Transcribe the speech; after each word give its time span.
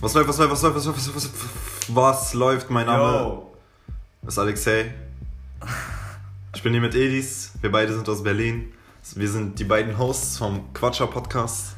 Was 0.00 0.14
läuft, 0.14 0.28
was 0.28 0.38
läuft, 0.38 0.52
was 0.52 0.62
läuft, 0.62 0.76
was 0.76 0.86
läuft, 0.86 0.96
was 0.96 1.24
läuft, 1.24 1.34
was, 1.88 1.96
was 1.96 2.34
läuft? 2.34 2.70
Mein 2.70 2.86
Name 2.86 3.02
Yo. 3.02 3.50
ist 4.28 4.38
Alexei. 4.38 4.94
Ich 6.54 6.62
bin 6.62 6.72
hier 6.72 6.80
mit 6.80 6.94
Edis. 6.94 7.50
Wir 7.60 7.72
beide 7.72 7.92
sind 7.92 8.08
aus 8.08 8.22
Berlin. 8.22 8.72
Wir 9.16 9.28
sind 9.28 9.58
die 9.58 9.64
beiden 9.64 9.98
Hosts 9.98 10.38
vom 10.38 10.72
Quatscher 10.72 11.08
Podcast. 11.08 11.74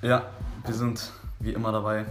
Ja, 0.00 0.30
wir 0.64 0.74
sind 0.74 1.10
wie 1.40 1.50
immer 1.50 1.72
dabei. 1.72 2.06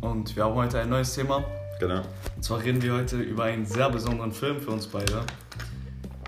Und 0.00 0.34
wir 0.34 0.44
haben 0.44 0.54
heute 0.54 0.80
ein 0.80 0.88
neues 0.88 1.14
Thema. 1.14 1.44
Genau. 1.78 2.00
Und 2.36 2.42
zwar 2.42 2.62
reden 2.62 2.80
wir 2.80 2.94
heute 2.94 3.18
über 3.18 3.44
einen 3.44 3.66
sehr 3.66 3.90
besonderen 3.90 4.32
Film 4.32 4.62
für 4.62 4.70
uns 4.70 4.86
beide. 4.86 5.24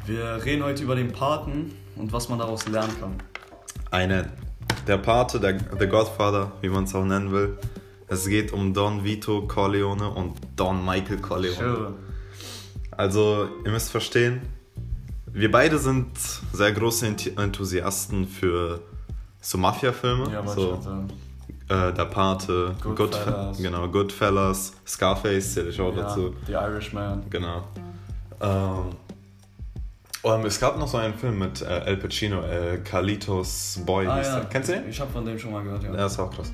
Wir 0.05 0.45
reden 0.45 0.63
heute 0.63 0.83
über 0.83 0.95
den 0.95 1.11
Paten 1.11 1.75
und 1.97 2.13
was 2.13 2.29
man 2.29 2.39
daraus 2.39 2.69
lernen 2.69 2.95
kann. 3.01 3.15
Eine, 3.91 4.29
der 4.87 4.99
Pate, 4.99 5.41
der 5.41 5.59
The 5.79 5.87
Godfather, 5.87 6.53
wie 6.61 6.69
man 6.69 6.85
es 6.85 6.95
auch 6.95 7.05
nennen 7.05 7.33
will. 7.33 7.57
Es 8.13 8.27
geht 8.29 8.53
um 8.53 8.75
Don 8.75 9.05
Vito 9.05 9.47
Corleone 9.49 10.07
und 10.11 10.35
Don 10.55 10.85
Michael 10.85 11.19
Corleone. 11.19 11.57
Schön. 11.57 11.95
Also, 12.91 13.49
ihr 13.65 13.71
müsst 13.71 13.91
verstehen, 13.91 14.43
wir 15.33 15.51
beide 15.51 15.79
sind 15.79 16.11
sehr 16.53 16.73
große 16.73 17.07
Ent- 17.07 17.39
Enthusiasten 17.39 18.29
für 18.29 18.81
so 19.41 19.57
Mafia-Filme. 19.57 20.31
Ja, 20.31 20.47
so, 20.47 20.79
äh, 21.71 21.91
Der 21.95 22.05
Pate, 22.05 22.75
Goodfellas. 22.83 23.57
Good, 23.57 23.65
genau, 23.65 23.89
Goodfellas, 23.89 24.75
Scarface 24.87 25.55
zähle 25.55 25.71
ich 25.71 25.81
auch 25.81 25.97
Ja, 25.97 26.03
dazu. 26.03 26.35
The 26.47 26.53
Irishman. 26.53 27.23
Genau. 27.31 27.65
Ähm, 28.43 28.91
und 30.21 30.45
es 30.45 30.61
gab 30.61 30.79
noch 30.79 30.87
so 30.87 30.99
einen 30.99 31.15
Film 31.15 31.39
mit 31.39 31.63
äh, 31.63 31.65
Al 31.65 31.97
Pacino, 31.97 32.43
äh, 32.43 32.77
Carlitos 32.85 33.81
Boy. 33.87 34.07
Ah, 34.07 34.21
ja. 34.23 34.41
Kennst 34.51 34.69
du 34.69 34.75
den? 34.75 34.91
Ich 34.91 35.01
habe 35.01 35.11
von 35.11 35.25
dem 35.25 35.39
schon 35.39 35.51
mal 35.51 35.63
gehört, 35.65 35.83
ja. 35.83 35.95
Ja, 35.95 36.05
ist 36.07 36.19
auch 36.19 36.31
krass. 36.31 36.53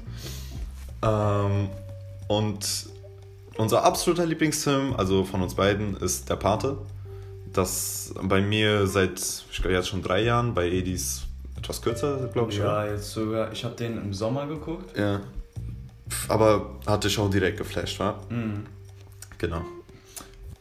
Ähm, 1.03 1.69
und 2.29 2.87
unser 3.57 3.85
absoluter 3.85 4.27
Lieblingsfilm, 4.27 4.95
also 4.97 5.25
von 5.25 5.43
uns 5.43 5.55
beiden, 5.55 5.97
ist 5.97 6.29
Der 6.29 6.37
Pate. 6.37 6.79
Das 7.53 8.15
bei 8.23 8.41
mir 8.41 8.87
seit, 8.87 9.21
ich 9.51 9.57
glaube, 9.61 9.75
jetzt 9.75 9.89
schon 9.89 10.03
drei 10.03 10.23
Jahren, 10.23 10.55
bei 10.55 10.69
Edis 10.69 11.23
etwas 11.57 11.83
kürzer, 11.83 12.29
glaube 12.33 12.53
ich. 12.53 12.59
Ja, 12.59 12.83
oder? 12.83 12.93
jetzt 12.93 13.11
sogar. 13.11 13.53
Ich 13.53 13.65
habe 13.65 13.75
den 13.75 13.99
im 13.99 14.15
Sommer 14.15 14.47
geguckt. 14.47 14.97
ja. 14.97 15.21
Aber 16.29 16.79
hat 16.87 17.05
dich 17.05 17.19
auch 17.19 17.29
direkt 17.29 17.59
geflasht, 17.59 18.01
wa? 18.01 18.19
Mhm. 18.31 18.65
Genau. 19.37 19.63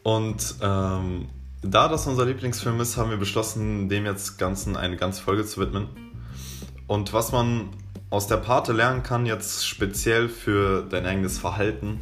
Und 0.02 0.56
ähm, 0.60 1.28
da 1.62 1.88
das 1.88 2.06
unser 2.06 2.26
Lieblingsfilm 2.26 2.80
ist, 2.80 2.96
haben 2.96 3.10
wir 3.10 3.16
beschlossen, 3.16 3.88
dem 3.88 4.04
jetzt 4.04 4.38
Ganzen 4.38 4.76
eine 4.76 4.96
ganze 4.96 5.22
Folge 5.22 5.46
zu 5.46 5.60
widmen. 5.60 5.88
Und 6.86 7.12
was 7.12 7.32
man 7.32 7.70
aus 8.10 8.26
der 8.26 8.38
Pate 8.38 8.72
lernen 8.72 9.02
kann, 9.02 9.26
jetzt 9.26 9.66
speziell 9.66 10.28
für 10.28 10.82
dein 10.82 11.04
eigenes 11.06 11.38
Verhalten 11.38 12.00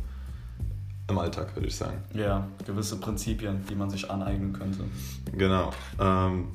im 1.08 1.18
Alltag, 1.18 1.54
würde 1.54 1.68
ich 1.68 1.76
sagen. 1.76 2.02
Ja, 2.14 2.48
gewisse 2.64 2.98
Prinzipien, 2.98 3.64
die 3.68 3.74
man 3.74 3.90
sich 3.90 4.10
aneignen 4.10 4.52
könnte. 4.52 4.84
Genau. 5.32 5.72
Ähm, 6.00 6.48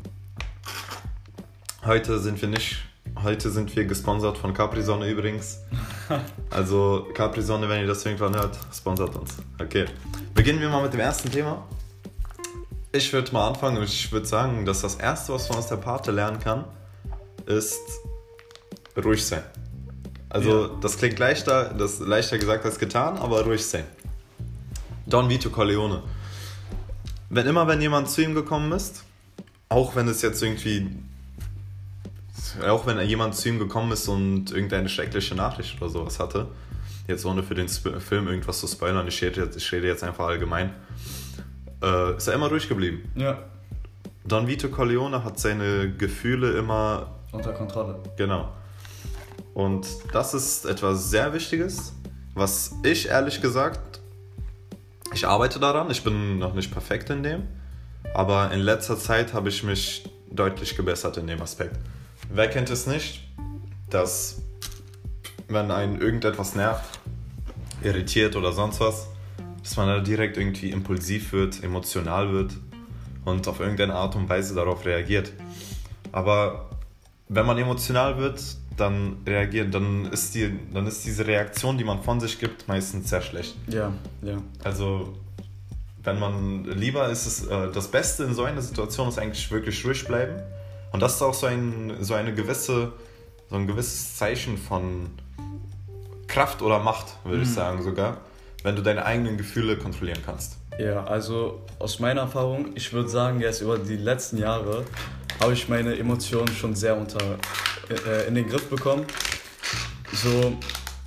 heute 1.86 2.20
sind 2.20 2.42
wir 2.42 2.50
nicht. 2.50 2.78
Heute 3.24 3.50
sind 3.50 3.76
wir 3.76 3.86
gesponsert 3.86 4.38
von 4.38 4.54
Capri 4.54 4.82
Sonne 4.82 5.10
übrigens. 5.10 5.60
Also 6.50 7.08
Capri 7.14 7.42
Sonne, 7.42 7.70
wenn 7.70 7.80
ihr 7.80 7.88
das 7.88 8.06
irgendwann 8.06 8.36
hört, 8.36 8.60
sponsert 8.74 9.16
uns. 9.16 9.38
Okay. 9.62 9.86
Beginnen 10.34 10.60
wir 10.60 10.68
mal 10.68 10.84
mit 10.84 10.92
dem 10.92 11.00
ersten 11.00 11.32
Thema. 11.32 11.66
Ich 12.92 13.14
würde 13.14 13.32
mal 13.32 13.48
anfangen 13.48 13.78
und 13.78 13.86
ich 13.86 14.12
würde 14.12 14.26
sagen, 14.26 14.66
dass 14.66 14.82
das 14.82 14.96
erste, 14.96 15.32
was 15.32 15.48
man 15.48 15.60
aus 15.60 15.68
der 15.68 15.78
Pate 15.78 16.12
lernen 16.12 16.42
kann, 16.42 16.66
ist 17.46 17.80
ruhig 18.98 19.26
sein. 19.26 19.44
Also 20.30 20.64
Ja. 20.64 20.70
das 20.82 20.98
klingt 20.98 21.20
leichter, 21.20 21.74
das 21.74 22.00
leichter 22.00 22.38
gesagt 22.38 22.66
als 22.66 22.80
getan, 22.80 23.18
aber 23.18 23.44
ruhig 23.44 23.66
sein. 23.66 23.84
Don 25.06 25.30
Vito 25.30 25.50
Corleone. 25.50 26.04
Wenn 27.30 27.48
immer, 27.48 27.68
wenn 27.68 27.82
jemand 27.82 28.10
zu 28.10 28.22
ihm 28.22 28.34
gekommen 28.36 28.72
ist, 28.72 29.04
auch 29.70 29.96
wenn 29.96 30.08
es 30.08 30.22
jetzt 30.22 30.42
irgendwie, 30.44 30.90
auch 32.68 32.86
wenn 32.86 33.00
jemand 33.08 33.36
zu 33.36 33.50
ihm 33.50 33.60
gekommen 33.60 33.92
ist 33.92 34.08
und 34.08 34.52
irgendeine 34.52 34.90
schreckliche 34.90 35.36
Nachricht 35.36 35.82
oder 35.82 35.90
sowas 35.90 36.20
hatte, 36.20 36.48
jetzt 37.08 37.26
ohne 37.26 37.44
für 37.44 37.56
den 37.56 37.68
Film 37.70 38.28
irgendwas 38.28 38.60
zu 38.60 38.68
spoilern, 38.68 39.08
ich 39.08 39.22
rede 39.22 39.42
jetzt, 39.42 39.56
ich 39.58 39.72
rede 39.72 39.88
jetzt 39.88 40.04
einfach 40.04 40.28
allgemein, 40.28 40.72
äh, 41.82 42.16
ist 42.18 42.28
er 42.28 42.34
immer 42.36 42.48
ruhig 42.50 42.68
geblieben. 42.70 43.10
Ja, 43.16 43.40
Don 44.24 44.48
Vito 44.48 44.70
Corleone 44.70 45.24
hat 45.24 45.40
seine 45.40 45.92
Gefühle 45.94 46.52
immer 46.58 47.16
unter 47.32 47.54
Kontrolle. 47.54 47.98
Genau. 48.18 48.50
Und 49.54 49.88
das 50.14 50.34
ist 50.34 50.66
etwas 50.66 51.10
sehr 51.10 51.34
Wichtiges, 51.34 51.94
was 52.34 52.74
ich 52.84 53.10
ehrlich 53.10 53.42
gesagt, 53.42 54.00
ich 55.14 55.28
arbeite 55.28 55.60
daran, 55.60 55.92
ich 55.92 56.04
bin 56.04 56.40
noch 56.40 56.54
nicht 56.54 56.72
perfekt 56.72 57.10
in 57.10 57.22
dem, 57.22 57.44
aber 58.14 58.52
in 58.52 58.62
letzter 58.62 58.98
Zeit 58.98 59.34
habe 59.34 59.50
ich 59.50 59.64
mich 59.64 60.10
deutlich 60.32 60.76
gebessert 60.78 61.18
in 61.18 61.28
dem 61.28 61.42
Aspekt. 61.42 61.78
Wer 62.30 62.50
kennt 62.50 62.70
es 62.70 62.88
nicht, 62.88 63.28
dass 63.90 64.42
wenn 65.50 65.70
einen 65.70 66.00
irgendetwas 66.00 66.56
nervt, 66.56 67.00
irritiert 67.84 68.38
oder 68.38 68.54
sonst 68.54 68.80
was, 68.80 69.08
dass 69.62 69.76
man 69.76 69.88
da 69.88 70.00
direkt 70.00 70.38
irgendwie 70.38 70.72
impulsiv 70.72 71.34
wird, 71.34 71.62
emotional 71.62 72.32
wird 72.32 72.54
und 73.26 73.48
auf 73.50 73.60
irgendeine 73.60 73.96
Art 73.96 74.16
und 74.16 74.30
Weise 74.30 74.56
darauf 74.56 74.86
reagiert. 74.86 75.34
Aber 76.14 76.70
wenn 77.28 77.46
man 77.46 77.58
emotional 77.58 78.18
wird, 78.18 78.42
dann 78.78 79.18
reagiert, 79.26 79.74
dann 79.74 80.06
ist 80.06 80.34
die, 80.36 80.52
dann 80.74 80.88
ist 80.88 81.06
diese 81.06 81.28
Reaktion, 81.28 81.78
die 81.78 81.84
man 81.84 82.02
von 82.02 82.20
sich 82.20 82.40
gibt, 82.40 82.68
meistens 82.68 83.10
sehr 83.10 83.22
schlecht. 83.22 83.56
Ja, 83.68 83.94
ja. 84.22 84.38
Also 84.64 85.14
wenn 86.04 86.20
man 86.20 86.66
lieber 86.66 87.10
ist 87.10 87.26
es 87.26 87.46
äh, 87.48 87.72
das 87.72 87.90
Beste 87.90 88.24
in 88.24 88.34
so 88.34 88.44
einer 88.44 88.62
Situation 88.62 89.08
ist 89.08 89.20
eigentlich 89.20 89.50
wirklich 89.52 89.86
ruhig 89.86 90.06
bleiben. 90.06 90.42
Und 90.92 91.02
das 91.02 91.16
ist 91.16 91.22
auch 91.22 91.34
so 91.34 91.48
ein 91.48 91.98
so 92.02 92.14
eine 92.14 92.34
gewisse 92.34 92.94
so 93.50 93.56
ein 93.56 93.68
gewisses 93.68 94.16
Zeichen 94.16 94.58
von 94.58 95.10
Kraft 96.28 96.62
oder 96.62 96.80
Macht, 96.80 97.08
würde 97.26 97.44
ich 97.44 97.50
sagen 97.50 97.84
sogar, 97.84 98.22
wenn 98.64 98.76
du 98.78 98.82
deine 98.82 99.06
eigenen 99.06 99.38
Gefühle 99.38 99.78
kontrollieren 99.78 100.22
kannst. 100.26 100.61
Ja, 100.82 101.04
also 101.06 101.62
aus 101.80 102.00
meiner 102.00 102.22
Erfahrung, 102.22 102.68
ich 102.76 102.92
würde 102.94 103.10
sagen, 103.10 103.40
jetzt 103.40 103.62
über 103.62 103.78
die 103.78 103.98
letzten 103.98 104.38
Jahre 104.38 104.84
habe 105.40 105.54
ich 105.54 105.68
meine 105.70 105.98
Emotionen 105.98 106.48
schon 106.50 106.76
sehr 106.76 106.98
unter 106.98 107.20
äh, 108.08 108.28
in 108.28 108.36
den 108.36 108.48
Griff 108.48 108.70
bekommen. 108.70 109.06
So, 110.14 110.54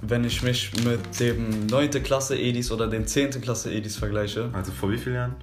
wenn 0.03 0.25
ich 0.25 0.43
mich 0.43 0.73
mit 0.85 1.19
dem 1.21 1.67
9. 1.67 1.91
Klasse 2.03 2.39
Edis 2.39 2.71
oder 2.71 2.87
dem 2.87 3.07
10. 3.07 3.41
Klasse 3.41 3.73
Edis 3.73 3.97
vergleiche, 3.97 4.51
Also 4.53 4.73
vor 4.73 4.91
wie 4.91 4.99
vielen 4.99 5.17
Jahren? 5.17 5.35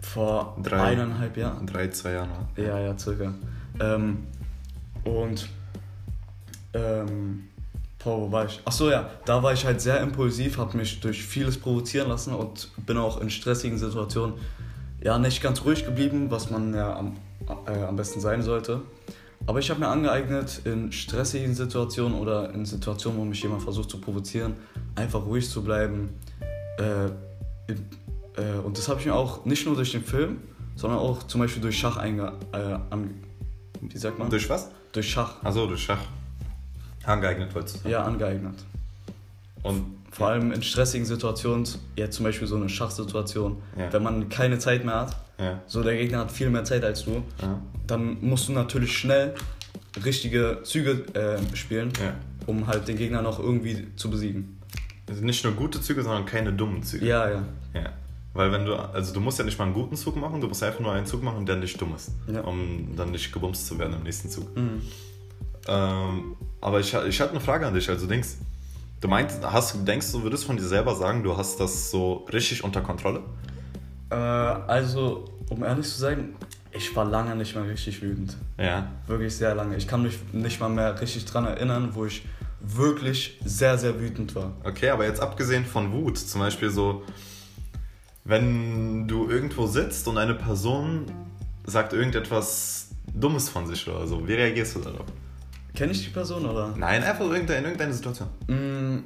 vor 0.00 0.56
Drei. 0.62 0.80
eineinhalb 0.92 1.36
Jahren. 1.36 1.66
Drei, 1.66 1.88
zwei 1.88 2.12
Jahren. 2.12 2.30
oder? 2.56 2.62
Ja, 2.66 2.78
ja, 2.78 2.98
circa. 2.98 3.32
Ähm, 3.80 4.18
und 5.04 5.48
ähm, 6.74 7.44
boah, 8.04 8.20
wo 8.20 8.30
war 8.30 8.46
ich? 8.46 8.60
Ach 8.64 8.72
so, 8.72 8.90
ja, 8.90 9.10
da 9.24 9.42
war 9.42 9.52
ich 9.52 9.64
halt 9.64 9.80
sehr 9.80 10.00
impulsiv, 10.00 10.58
habe 10.58 10.76
mich 10.76 11.00
durch 11.00 11.22
vieles 11.24 11.58
provozieren 11.58 12.08
lassen 12.08 12.34
und 12.34 12.70
bin 12.86 12.96
auch 12.98 13.20
in 13.20 13.30
stressigen 13.30 13.78
Situationen 13.78 14.34
ja 15.02 15.18
nicht 15.18 15.42
ganz 15.42 15.64
ruhig 15.64 15.84
geblieben, 15.84 16.30
was 16.30 16.50
man 16.50 16.74
ja 16.74 16.96
am, 16.96 17.16
äh, 17.66 17.82
am 17.82 17.96
besten 17.96 18.20
sein 18.20 18.42
sollte. 18.42 18.82
Aber 19.46 19.58
ich 19.58 19.68
habe 19.70 19.80
mir 19.80 19.88
angeeignet, 19.88 20.62
in 20.64 20.92
stressigen 20.92 21.54
Situationen 21.54 22.18
oder 22.18 22.52
in 22.54 22.64
Situationen, 22.64 23.18
wo 23.18 23.24
mich 23.24 23.42
jemand 23.42 23.62
versucht 23.62 23.90
zu 23.90 24.00
provozieren, 24.00 24.54
einfach 24.94 25.26
ruhig 25.26 25.48
zu 25.50 25.62
bleiben. 25.62 26.14
Äh, 26.78 27.06
äh, 28.40 28.58
und 28.64 28.78
das 28.78 28.88
habe 28.88 29.00
ich 29.00 29.06
mir 29.06 29.14
auch 29.14 29.44
nicht 29.44 29.66
nur 29.66 29.74
durch 29.74 29.92
den 29.92 30.02
Film, 30.02 30.38
sondern 30.76 30.98
auch 30.98 31.22
zum 31.24 31.40
Beispiel 31.40 31.62
durch 31.62 31.78
Schach 31.78 31.96
einge... 31.96 32.32
Äh, 32.52 32.78
an, 32.90 33.22
wie 33.80 33.98
sagt 33.98 34.18
man? 34.18 34.30
Durch 34.30 34.48
was? 34.48 34.70
durch 34.94 35.10
Schach. 35.10 35.42
Achso, 35.42 35.66
durch 35.66 35.82
Schach. 35.82 35.98
Angeeignet 37.06 37.54
wolltest 37.54 37.76
du 37.76 37.78
sagen. 37.80 37.90
Ja, 37.92 38.02
angeeignet. 38.04 38.54
Und 39.62 39.84
Vor 40.10 40.28
allem 40.28 40.52
in 40.52 40.62
stressigen 40.62 41.04
Situationen, 41.06 41.66
jetzt 41.96 42.16
zum 42.16 42.24
Beispiel 42.24 42.46
so 42.46 42.54
eine 42.56 42.68
Schachsituation, 42.68 43.56
Ja. 43.76 43.92
wenn 43.92 44.02
man 44.02 44.28
keine 44.28 44.58
Zeit 44.60 44.84
mehr 44.84 45.00
hat, 45.00 45.16
ja, 45.40 45.60
so 45.66 45.82
der 45.82 45.96
Gegner 45.96 46.18
hat 46.20 46.30
viel 46.30 46.50
mehr 46.50 46.62
Zeit 46.64 46.84
als 46.84 47.04
du, 47.04 47.22
ja, 47.42 47.60
dann 47.88 48.18
musst 48.20 48.46
du 48.48 48.52
natürlich 48.52 48.96
schnell 48.96 49.34
richtige 50.04 50.60
Züge 50.62 51.04
äh, 51.14 51.56
spielen, 51.56 51.92
ja. 52.00 52.14
um 52.46 52.66
halt 52.68 52.86
den 52.86 52.96
Gegner 52.96 53.22
noch 53.22 53.40
irgendwie 53.40 53.88
zu 53.96 54.08
besiegen. 54.10 54.60
Also 55.08 55.24
nicht 55.24 55.42
nur 55.44 55.52
gute 55.54 55.80
Züge, 55.80 56.02
sondern 56.02 56.26
keine 56.26 56.52
dummen 56.52 56.82
Züge. 56.84 57.06
Ja, 57.06 57.28
ja. 57.28 57.42
Ja. 57.74 57.90
Weil 58.34 58.50
wenn 58.52 58.64
du, 58.64 58.74
also 58.74 59.12
du 59.12 59.20
musst 59.20 59.38
ja 59.38 59.44
nicht 59.44 59.58
mal 59.58 59.64
einen 59.66 59.74
guten 59.74 59.96
Zug 59.96 60.16
machen, 60.16 60.40
du 60.40 60.46
musst 60.48 60.62
einfach 60.62 60.80
nur 60.80 60.92
einen 60.92 61.06
Zug 61.06 61.22
machen, 61.22 61.44
der 61.46 61.56
nicht 61.56 61.80
dumm 61.80 61.94
ist. 61.94 62.12
Ja. 62.32 62.40
Um 62.42 62.94
dann 62.96 63.10
nicht 63.10 63.32
gebumst 63.32 63.66
zu 63.66 63.78
werden 63.78 63.94
im 63.94 64.02
nächsten 64.04 64.28
Zug. 64.30 64.56
Mhm. 64.56 64.80
Ähm, 65.68 66.36
aber 66.60 66.80
ich, 66.80 66.92
ich 66.94 67.20
hatte 67.20 67.30
eine 67.30 67.40
Frage 67.40 67.66
an 67.66 67.74
dich, 67.74 67.88
also 67.88 68.06
Dings. 68.06 68.38
Du 69.00 69.08
meinst, 69.08 69.40
hast, 69.44 69.86
denkst 69.86 70.12
du, 70.12 70.22
würdest 70.22 70.44
von 70.44 70.56
dir 70.56 70.62
selber 70.62 70.94
sagen, 70.94 71.22
du 71.22 71.36
hast 71.36 71.60
das 71.60 71.90
so 71.90 72.26
richtig 72.32 72.64
unter 72.64 72.80
Kontrolle? 72.80 73.20
Äh, 74.10 74.14
also, 74.14 75.26
um 75.50 75.62
ehrlich 75.62 75.86
zu 75.86 75.98
sein, 75.98 76.34
ich 76.72 76.94
war 76.96 77.04
lange 77.04 77.36
nicht 77.36 77.54
mehr 77.54 77.68
richtig 77.68 78.02
wütend. 78.02 78.36
Ja. 78.58 78.90
Wirklich 79.06 79.36
sehr 79.36 79.54
lange. 79.54 79.76
Ich 79.76 79.86
kann 79.86 80.02
mich 80.02 80.18
nicht 80.32 80.58
mal 80.60 80.68
mehr 80.68 81.00
richtig 81.00 81.24
dran 81.26 81.44
erinnern, 81.44 81.90
wo 81.92 82.06
ich 82.06 82.24
wirklich 82.60 83.38
sehr, 83.44 83.78
sehr 83.78 84.00
wütend 84.00 84.34
war. 84.34 84.52
Okay, 84.64 84.88
aber 84.88 85.04
jetzt 85.04 85.20
abgesehen 85.20 85.64
von 85.64 85.92
Wut, 85.92 86.18
zum 86.18 86.40
Beispiel 86.40 86.70
so, 86.70 87.02
wenn 88.24 89.06
du 89.06 89.28
irgendwo 89.28 89.66
sitzt 89.66 90.08
und 90.08 90.18
eine 90.18 90.34
Person 90.34 91.04
sagt 91.66 91.92
irgendetwas 91.92 92.88
Dummes 93.12 93.48
von 93.48 93.66
sich 93.66 93.86
oder 93.86 94.06
so, 94.06 94.26
wie 94.26 94.32
reagierst 94.32 94.76
du 94.76 94.80
darauf? 94.80 95.06
Kenne 95.74 95.92
ich 95.92 96.04
die 96.04 96.10
Person 96.10 96.46
oder? 96.46 96.72
Nein, 96.76 97.02
einfach 97.02 97.24
irgendeine, 97.24 97.58
in 97.58 97.64
irgendeine 97.64 97.92
Situation. 97.92 98.28
Mm, 98.46 99.04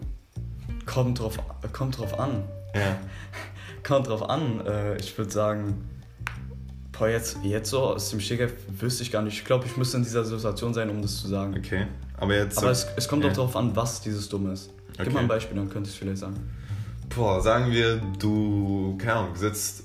kommt, 0.84 1.18
drauf, 1.18 1.38
kommt 1.72 1.98
drauf 1.98 2.18
an. 2.20 2.44
Ja. 2.74 2.98
kommt 3.82 4.08
drauf 4.08 4.28
an. 4.28 4.64
Äh, 4.66 4.98
ich 4.98 5.16
würde 5.16 5.30
sagen, 5.30 5.88
boah, 6.92 7.08
jetzt, 7.08 7.38
jetzt 7.42 7.70
so 7.70 7.80
aus 7.80 8.10
dem 8.10 8.20
Stegreif 8.20 8.52
wüsste 8.68 9.02
ich 9.02 9.10
gar 9.10 9.22
nicht. 9.22 9.38
Ich 9.38 9.44
glaube, 9.44 9.64
ich 9.66 9.76
müsste 9.78 9.96
in 9.96 10.02
dieser 10.02 10.24
Situation 10.24 10.74
sein, 10.74 10.90
um 10.90 11.00
das 11.00 11.20
zu 11.20 11.28
sagen. 11.28 11.54
Okay, 11.56 11.86
aber 12.18 12.34
jetzt... 12.34 12.58
Aber 12.58 12.70
es, 12.70 12.86
es 12.96 13.08
kommt 13.08 13.24
ja. 13.24 13.30
auch 13.30 13.34
darauf 13.34 13.56
an, 13.56 13.74
was 13.74 14.02
dieses 14.02 14.28
Dumme 14.28 14.52
ist. 14.52 14.70
Gib 14.92 15.06
Okay. 15.06 15.10
mal 15.10 15.20
ein 15.20 15.28
Beispiel, 15.28 15.56
dann 15.56 15.70
könnte 15.70 15.88
ich 15.88 15.94
es 15.94 15.98
vielleicht 15.98 16.18
sagen. 16.18 16.36
Boah, 17.14 17.40
sagen 17.40 17.70
wir, 17.70 17.96
du, 18.18 18.98
keine 18.98 19.14
Ahnung, 19.14 19.36
sitzt 19.36 19.84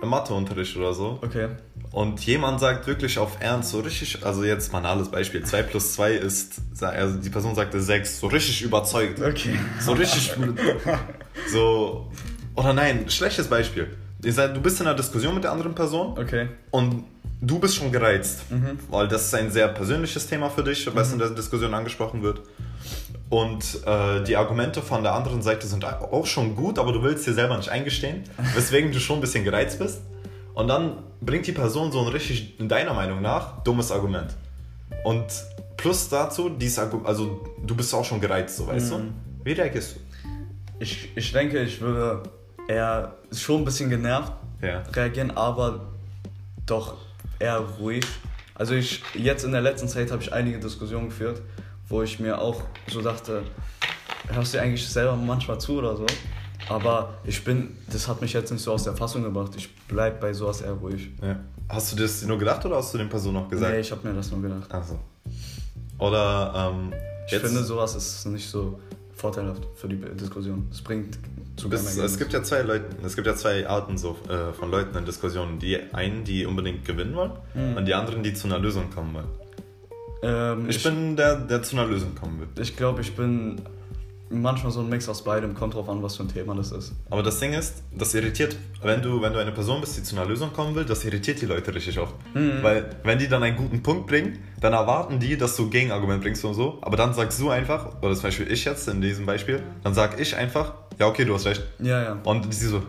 im 0.00 0.08
Matheunterricht 0.08 0.76
oder 0.76 0.94
so 0.94 1.18
Okay. 1.22 1.48
Und 1.94 2.20
jemand 2.26 2.58
sagt 2.58 2.86
wirklich 2.88 3.18
auf 3.18 3.36
Ernst, 3.40 3.70
so 3.70 3.78
richtig, 3.80 4.24
also 4.26 4.42
jetzt 4.42 4.72
banales 4.72 5.08
Beispiel, 5.08 5.44
2 5.44 5.62
plus 5.62 5.92
2 5.94 6.12
ist, 6.14 6.54
also 6.80 7.18
die 7.18 7.30
Person 7.30 7.54
sagte 7.54 7.80
6, 7.80 8.18
so 8.20 8.26
richtig 8.26 8.62
überzeugt. 8.62 9.20
Okay. 9.22 9.58
So 9.80 9.92
richtig, 9.92 10.32
so, 11.52 12.10
oder 12.56 12.72
nein, 12.72 13.08
schlechtes 13.08 13.46
Beispiel. 13.48 13.96
Seid, 14.26 14.56
du 14.56 14.60
bist 14.60 14.80
in 14.80 14.86
einer 14.86 14.96
Diskussion 14.96 15.34
mit 15.34 15.44
der 15.44 15.52
anderen 15.52 15.74
Person 15.74 16.18
Okay. 16.18 16.48
und 16.70 17.04
du 17.40 17.58
bist 17.58 17.76
schon 17.76 17.92
gereizt, 17.92 18.50
Mhm. 18.50 18.78
weil 18.88 19.06
das 19.06 19.26
ist 19.26 19.34
ein 19.34 19.50
sehr 19.50 19.68
persönliches 19.68 20.26
Thema 20.26 20.48
für 20.50 20.64
dich, 20.64 20.88
was 20.94 21.12
in 21.12 21.18
der 21.18 21.30
Diskussion 21.30 21.74
angesprochen 21.74 22.22
wird. 22.22 22.40
Und 23.30 23.64
äh, 23.86 24.22
die 24.24 24.36
Argumente 24.36 24.80
von 24.82 25.02
der 25.02 25.12
anderen 25.14 25.42
Seite 25.42 25.66
sind 25.66 25.84
auch 25.84 26.26
schon 26.26 26.56
gut, 26.56 26.78
aber 26.78 26.92
du 26.92 27.02
willst 27.02 27.26
dir 27.26 27.34
selber 27.34 27.56
nicht 27.56 27.68
eingestehen, 27.68 28.24
weswegen 28.54 28.92
du 28.92 28.98
schon 29.00 29.18
ein 29.18 29.20
bisschen 29.20 29.44
gereizt 29.44 29.78
bist. 29.78 30.00
Und 30.54 30.68
dann 30.68 30.98
bringt 31.24 31.46
die 31.46 31.52
Person 31.52 31.90
so 31.92 32.00
ein 32.00 32.08
richtig, 32.08 32.58
in 32.60 32.68
deiner 32.68 32.94
Meinung 32.94 33.20
nach, 33.22 33.62
dummes 33.64 33.90
Argument. 33.90 34.34
Und 35.04 35.24
plus 35.76 36.08
dazu, 36.08 36.48
dieses 36.48 36.78
Argu 36.78 37.02
also 37.04 37.44
du 37.62 37.74
bist 37.74 37.92
auch 37.94 38.04
schon 38.04 38.20
gereizt, 38.20 38.56
so 38.56 38.66
weißt 38.66 38.92
Mhm. 38.92 38.96
du? 38.98 39.44
Wie 39.44 39.52
reagierst 39.52 39.96
Ich, 40.78 41.10
ich 41.16 41.32
denke, 41.32 41.60
ich 41.62 41.80
würde 41.80 42.22
eher 42.68 43.14
schon 43.32 43.62
ein 43.62 43.64
bisschen 43.64 43.90
genervt 43.90 44.32
du? 44.60 44.66
Ja. 44.66 44.82
reagieren, 44.94 45.30
aber 45.32 45.88
doch 46.66 46.96
eher 47.38 47.58
ruhig. 47.58 48.04
Also 48.54 48.74
ich 48.74 49.02
jetzt 49.14 49.44
in 49.44 49.52
der 49.52 49.60
letzten 49.60 49.88
Zeit 49.88 50.10
habe 50.10 50.22
ich 50.22 50.32
einige 50.32 50.58
Diskussionen 50.58 51.08
geführt, 51.08 51.42
wo 51.88 52.02
ich 52.02 52.18
mir 52.20 52.40
auch 52.40 52.62
so 52.90 53.02
dachte, 53.02 53.42
hörst 54.28 54.54
du 54.54 54.58
dir 54.58 54.62
eigentlich 54.64 54.86
selber 54.88 55.16
manchmal 55.16 55.58
zu 55.60 55.78
oder 55.78 55.96
so? 55.96 56.06
Aber 56.68 57.14
ich 57.24 57.44
bin, 57.44 57.76
das 57.92 58.08
hat 58.08 58.20
mich 58.22 58.32
jetzt 58.32 58.50
nicht 58.50 58.62
so 58.62 58.72
aus 58.72 58.84
der 58.84 58.94
Fassung 58.94 59.22
gebracht. 59.22 59.52
Ich 59.56 59.68
bleib 59.88 60.20
bei 60.20 60.32
sowas 60.32 60.60
eher 60.62 60.72
ruhig. 60.72 61.10
ja. 61.22 61.36
Hast 61.68 61.92
du 61.92 61.96
das 61.96 62.22
nur 62.26 62.38
gedacht 62.38 62.64
oder 62.66 62.76
hast 62.76 62.92
du 62.92 62.98
den 62.98 63.08
Person 63.08 63.32
noch 63.34 63.48
gesagt? 63.48 63.72
Nee, 63.72 63.80
ich 63.80 63.90
habe 63.90 64.06
mir 64.06 64.12
das 64.14 64.30
nur 64.30 64.42
gedacht. 64.42 64.70
Also. 64.70 64.98
Oder 65.98 66.72
ähm, 66.74 66.92
Ich 67.26 67.32
jetzt, 67.32 67.46
finde, 67.46 67.62
sowas 67.64 67.94
ist 67.94 68.26
nicht 68.26 68.48
so 68.48 68.78
vorteilhaft 69.14 69.62
für 69.76 69.88
die 69.88 69.96
Diskussion. 69.96 70.68
Es 70.70 70.82
bringt 70.82 71.18
zu 71.56 71.70
es 71.72 71.86
Ergebnis. 71.86 72.18
gibt 72.18 72.32
ja 72.34 72.42
zwei 72.42 72.62
Leute, 72.62 72.84
es 73.02 73.14
gibt 73.14 73.26
ja 73.26 73.34
zwei 73.34 73.66
Arten 73.66 73.96
so, 73.96 74.16
äh, 74.28 74.52
von 74.52 74.70
Leuten 74.70 74.96
in 74.98 75.04
Diskussionen. 75.06 75.58
Die 75.58 75.78
einen, 75.94 76.24
die 76.24 76.44
unbedingt 76.44 76.84
gewinnen 76.84 77.14
wollen 77.14 77.32
Mhm. 77.54 77.76
und 77.78 77.86
die 77.86 77.94
anderen, 77.94 78.22
die 78.22 78.34
zu 78.34 78.46
einer 78.46 78.58
Lösung 78.58 78.90
kommen 78.90 79.14
wollen. 79.14 79.28
ähm, 80.22 80.68
Ich, 80.68 80.82
bin 80.82 81.16
der, 81.16 81.36
der 81.36 81.62
zu 81.62 81.76
einer 81.76 81.86
Lösung 81.86 82.14
kommen 82.14 82.40
will. 82.40 82.48
Ich 82.62 82.76
glaube, 82.76 83.00
ich 83.00 83.14
bin 83.16 83.62
manchmal 84.40 84.72
so 84.72 84.80
ein 84.80 84.88
Mix 84.88 85.08
aus 85.08 85.24
beidem. 85.24 85.54
Kommt 85.54 85.74
drauf 85.74 85.88
an, 85.88 86.02
was 86.02 86.16
für 86.16 86.24
ein 86.24 86.28
Thema 86.28 86.54
das 86.54 86.72
ist. 86.72 86.92
Aber 87.10 87.22
das 87.22 87.38
Ding 87.40 87.52
ist, 87.52 87.82
das 87.96 88.14
irritiert, 88.14 88.56
wenn 88.82 89.02
du, 89.02 89.20
wenn 89.22 89.32
du 89.32 89.38
eine 89.38 89.52
Person 89.52 89.80
bist, 89.80 89.96
die 89.96 90.02
zu 90.02 90.16
einer 90.16 90.26
Lösung 90.26 90.52
kommen 90.52 90.74
will, 90.74 90.84
das 90.84 91.04
irritiert 91.04 91.40
die 91.40 91.46
Leute 91.46 91.74
richtig 91.74 91.98
oft. 91.98 92.14
Mhm. 92.34 92.62
Weil, 92.62 92.90
wenn 93.02 93.18
die 93.18 93.28
dann 93.28 93.42
einen 93.42 93.56
guten 93.56 93.82
Punkt 93.82 94.06
bringen, 94.06 94.38
dann 94.60 94.72
erwarten 94.72 95.18
die, 95.18 95.36
dass 95.36 95.56
du 95.56 95.68
Gegenargument 95.68 96.22
bringst 96.22 96.44
und 96.44 96.54
so. 96.54 96.78
Aber 96.82 96.96
dann 96.96 97.14
sagst 97.14 97.40
du 97.40 97.50
einfach, 97.50 98.02
oder 98.02 98.14
zum 98.14 98.24
Beispiel 98.24 98.50
ich 98.50 98.64
jetzt 98.64 98.88
in 98.88 99.00
diesem 99.00 99.26
Beispiel, 99.26 99.62
dann 99.82 99.94
sag 99.94 100.20
ich 100.20 100.36
einfach, 100.36 100.74
ja, 100.98 101.06
okay, 101.06 101.24
du 101.24 101.34
hast 101.34 101.46
recht. 101.46 101.62
Ja, 101.78 102.02
ja. 102.02 102.20
Und 102.24 102.52
sie 102.54 102.66
so, 102.66 102.82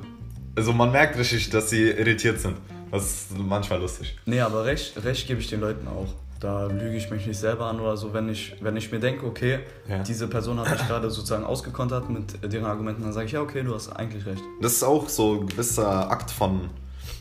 also 0.55 0.73
man 0.73 0.91
merkt 0.91 1.17
richtig, 1.17 1.49
dass 1.49 1.69
sie 1.69 1.89
irritiert 1.89 2.39
sind. 2.39 2.57
Das 2.91 3.03
ist 3.03 3.37
manchmal 3.37 3.81
lustig. 3.81 4.17
Nee, 4.25 4.39
aber 4.39 4.63
recht, 4.65 5.03
recht 5.03 5.27
gebe 5.27 5.41
ich 5.41 5.49
den 5.49 5.59
Leuten 5.59 5.87
auch. 5.87 6.13
Da 6.39 6.65
lüge 6.67 6.97
ich 6.97 7.09
mich 7.09 7.25
nicht 7.25 7.39
selber 7.39 7.65
an 7.67 7.79
oder 7.79 7.95
so, 7.95 8.13
wenn 8.13 8.27
ich, 8.29 8.55
wenn 8.61 8.75
ich 8.75 8.91
mir 8.91 8.99
denke, 8.99 9.25
okay, 9.25 9.59
Ja. 9.87 10.03
diese 10.03 10.27
Person 10.27 10.59
hat 10.59 10.69
mich 10.69 10.85
gerade 10.87 11.09
sozusagen 11.09 11.45
ausgekontert 11.45 12.09
mit 12.09 12.51
deren 12.51 12.65
Argumenten, 12.65 13.03
dann 13.03 13.13
sage 13.13 13.27
ich, 13.27 13.31
ja, 13.31 13.41
okay, 13.41 13.63
du 13.63 13.73
hast 13.73 13.89
eigentlich 13.89 14.25
recht. 14.25 14.41
Das 14.61 14.73
ist 14.73 14.83
auch 14.83 15.07
so 15.07 15.41
ein 15.41 15.47
gewisser 15.47 16.09
Akt 16.11 16.29
von, 16.31 16.69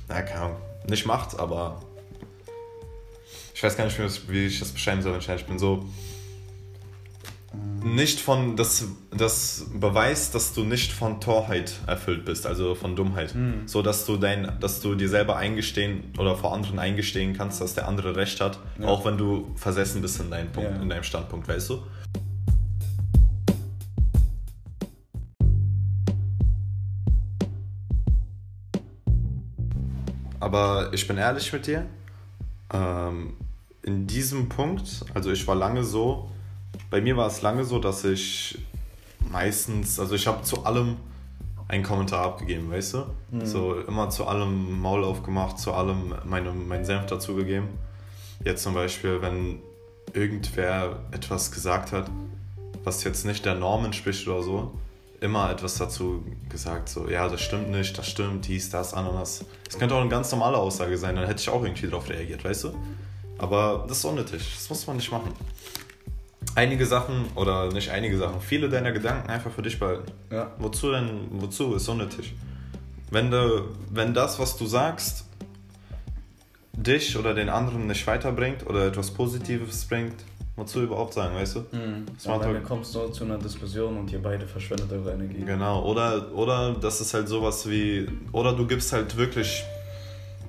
na, 0.09 0.21
keine 0.23 0.41
Ahnung, 0.41 0.57
nicht 0.89 1.07
Macht, 1.07 1.39
aber 1.39 1.81
ich 3.55 3.63
weiß 3.63 3.77
gar 3.77 3.85
nicht, 3.85 4.29
wie 4.29 4.47
ich 4.47 4.59
das 4.59 4.71
beschreiben 4.73 5.01
soll. 5.01 5.17
Ich 5.19 5.47
bin 5.47 5.59
so, 5.59 5.85
nicht 7.85 8.19
von, 8.21 8.57
das, 8.57 8.87
das 9.15 9.67
beweist, 9.79 10.35
dass 10.35 10.55
du 10.55 10.65
nicht 10.65 10.91
von 10.91 11.21
Torheit 11.21 11.75
erfüllt 11.87 12.25
bist, 12.25 12.47
also 12.47 12.75
von 12.75 12.97
Dummheit. 12.97 13.35
So, 13.67 13.83
dass 13.83 14.07
du, 14.07 14.17
dein, 14.17 14.59
dass 14.61 14.81
du 14.81 14.95
dir 14.95 15.09
selber 15.09 15.37
eingestehen 15.37 16.05
oder 16.19 16.35
vor 16.35 16.55
anderen 16.55 16.79
eingestehen 16.79 17.37
kannst, 17.37 17.61
dass 17.61 17.75
der 17.75 17.87
andere 17.87 18.17
Recht 18.17 18.41
hat, 18.41 18.59
Ja. 18.79 18.87
auch 18.89 19.05
wenn 19.05 19.19
du 19.19 19.51
versessen 19.57 20.01
bist 20.01 20.19
in 20.19 20.31
deinem, 20.31 20.51
Punkt, 20.51 20.71
Ja. 20.71 20.83
in 20.83 20.89
deinem 20.89 21.03
Standpunkt, 21.05 21.47
weißt 21.47 21.71
du? 21.71 21.83
Aber 30.41 30.91
ich 30.93 31.07
bin 31.07 31.17
ehrlich 31.17 31.53
mit 31.53 31.67
dir. 31.67 31.87
Ähm, 32.73 33.35
in 33.83 34.07
diesem 34.07 34.49
Punkt, 34.49 35.05
also 35.15 35.31
ich 35.31 35.47
war 35.47 35.55
lange 35.55 35.85
so, 35.85 36.31
bei 36.95 37.01
mir 37.01 37.17
war 37.17 37.27
es 37.27 37.43
lange 37.43 37.65
so, 37.65 37.81
dass 37.81 38.05
ich 38.05 38.57
meistens, 39.19 39.99
also 39.99 40.15
ich 40.15 40.29
habe 40.29 40.45
zu 40.45 40.65
allem 40.65 40.97
einen 41.67 41.83
Kommentar 41.83 42.25
abgegeben, 42.25 42.71
weißt 42.71 42.95
du? 42.95 42.99
So 43.45 43.81
immer 43.81 44.11
zu 44.11 44.29
allem 44.29 44.81
Maul 44.81 45.03
aufgemacht, 45.03 45.59
zu 45.59 45.73
allem 45.73 46.15
meine, 46.25 46.53
meinen 46.53 46.85
Senf 46.85 47.07
dazugegeben. 47.07 47.67
Jetzt 48.45 48.63
zum 48.63 48.75
Beispiel, 48.75 49.21
wenn 49.21 49.59
irgendwer 50.13 51.01
etwas 51.11 51.51
gesagt 51.51 51.91
hat, 51.91 52.09
was 52.85 53.03
jetzt 53.03 53.27
nicht 53.27 53.45
der 53.45 53.57
Norm 53.57 53.85
entspricht 53.87 54.29
oder 54.29 54.45
so, 54.45 54.71
immer 55.21 55.51
etwas 55.51 55.75
dazu 55.75 56.25
gesagt, 56.49 56.89
so, 56.89 57.09
ja, 57.09 57.29
das 57.29 57.41
stimmt 57.41 57.73
nicht, 57.73 57.99
das 57.99 58.09
stimmt, 58.09 58.47
dies, 58.47 58.71
das, 58.71 58.95
Ananas. 58.95 59.45
Das 59.65 59.81
könnte 59.81 59.97
auch 59.97 60.01
eine 60.01 60.11
ganz 60.11 60.31
normale 60.31 60.59
Aussage 60.59 60.97
sein, 60.97 61.17
dann 61.17 61.27
hätte 61.27 61.41
ich 61.41 61.49
auch 61.49 61.65
irgendwie 61.65 61.89
darauf 61.89 62.09
reagiert, 62.09 62.45
weißt 62.45 62.63
du? 62.63 62.75
Aber 63.39 63.85
das 63.89 63.99
ist 63.99 64.05
unnötig, 64.05 64.49
das 64.55 64.71
muss 64.71 64.87
man 64.87 64.95
nicht 64.95 65.11
machen. 65.11 65.33
Einige 66.57 66.87
Sachen, 66.87 67.27
oder 67.35 67.73
nicht 67.73 67.91
einige 67.91 68.17
Sachen, 68.17 68.41
viele 68.41 68.69
deiner 68.69 68.93
Gedanken 68.93 69.29
einfach 69.29 69.51
für 69.51 69.63
dich 69.63 69.79
behalten. 69.79 70.13
Ja. 70.31 70.53
Wozu 70.59 70.93
denn, 70.93 71.29
wozu, 71.31 71.75
ist 71.75 71.89
unnötig. 71.89 72.35
Wenn, 73.11 73.31
du, 73.31 73.69
wenn 73.91 74.15
das, 74.15 74.39
was 74.39 74.57
du 74.57 74.67
sagst, 74.67 75.25
dich 76.77 77.17
oder 77.17 77.35
den 77.35 77.49
anderen 77.49 77.87
nicht 77.87 78.07
weiterbringt 78.07 78.67
oder 78.67 78.87
etwas 78.87 79.11
Positives 79.11 79.85
bringt, 79.85 80.15
wozu 80.57 80.83
überhaupt 80.83 81.15
sagen, 81.15 81.35
weißt 81.35 81.57
du? 81.57 81.65
Das 82.15 82.25
Ja, 82.25 82.39
dann 82.39 82.63
kommst 82.63 82.95
du 82.95 83.09
zu 83.09 83.25
einer 83.25 83.39
Diskussion 83.39 83.97
und 83.99 84.13
ihr 84.13 84.23
beide 84.23 84.47
verschwendet 84.47 84.93
eure 84.93 85.13
Energie. 85.13 85.45
Genau, 85.45 85.85
oder, 85.85 86.33
oder 86.35 86.75
das 86.75 87.01
ist 87.01 87.15
halt 87.15 87.29
sowas 87.29 87.69
wie, 87.69 88.09
oder 88.33 88.53
du 88.53 88.67
gibst 88.67 88.93
halt 88.93 89.17
wirklich 89.17 89.65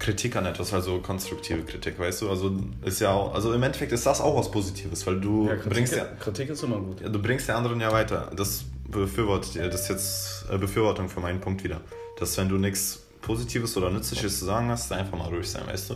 Kritik 0.06 0.36
an 0.36 0.46
etwas, 0.46 0.72
also 0.72 1.00
konstruktive 1.00 1.64
Kritik, 1.64 1.98
weißt 1.98 2.22
du? 2.22 2.30
Also 2.30 2.56
ist 2.84 3.02
ja 3.02 3.12
auch, 3.12 3.34
also 3.34 3.54
im 3.54 3.64
Endeffekt 3.64 3.92
ist 3.92 4.06
das 4.06 4.22
auch 4.22 4.38
was 4.38 4.52
Positives, 4.52 5.06
weil 5.08 5.20
du 5.20 5.48
Ja, 5.48 5.56
Kritik, 5.56 5.72
bringst 5.72 5.96
ja, 5.96 6.06
Kritik 6.20 6.50
ist 6.52 6.64
immer 6.64 6.78
gut. 6.80 7.02
du 7.02 7.20
bringst 7.22 7.48
den 7.48 7.56
anderen 7.56 7.82
ja 7.82 7.92
weiter. 7.92 8.32
Das 8.36 8.66
befürwortet 8.88 9.56
ihr, 9.56 9.68
das 9.68 9.82
ist 9.82 9.90
jetzt 9.90 10.46
äh, 10.52 10.58
Befürwortung 10.60 11.10
für 11.10 11.22
meinen 11.22 11.42
Punkt 11.42 11.64
wieder. 11.64 11.82
Dass 12.20 12.38
wenn 12.38 12.48
du 12.50 12.58
nichts 12.58 13.04
Positives 13.22 13.76
oder 13.78 13.90
Nützliches 13.90 14.38
zu 14.38 14.46
sagen 14.46 14.70
hast, 14.70 14.92
einfach 14.92 15.18
mal 15.18 15.28
ruhig 15.30 15.50
sein, 15.50 15.66
weißt 15.66 15.90
du? 15.90 15.96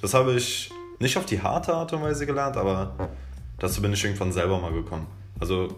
Das 0.00 0.14
habe 0.14 0.34
ich 0.34 0.70
nicht 1.00 1.16
auf 1.18 1.26
die 1.26 1.42
harte 1.42 1.74
Art 1.74 1.92
und 1.92 2.02
Weise 2.02 2.26
gelernt, 2.26 2.56
aber 2.56 3.10
dazu 3.58 3.82
bin 3.82 3.92
ich 3.92 4.04
irgendwann 4.04 4.32
selber 4.32 4.60
mal 4.60 4.72
gekommen. 4.72 5.08
Also 5.40 5.74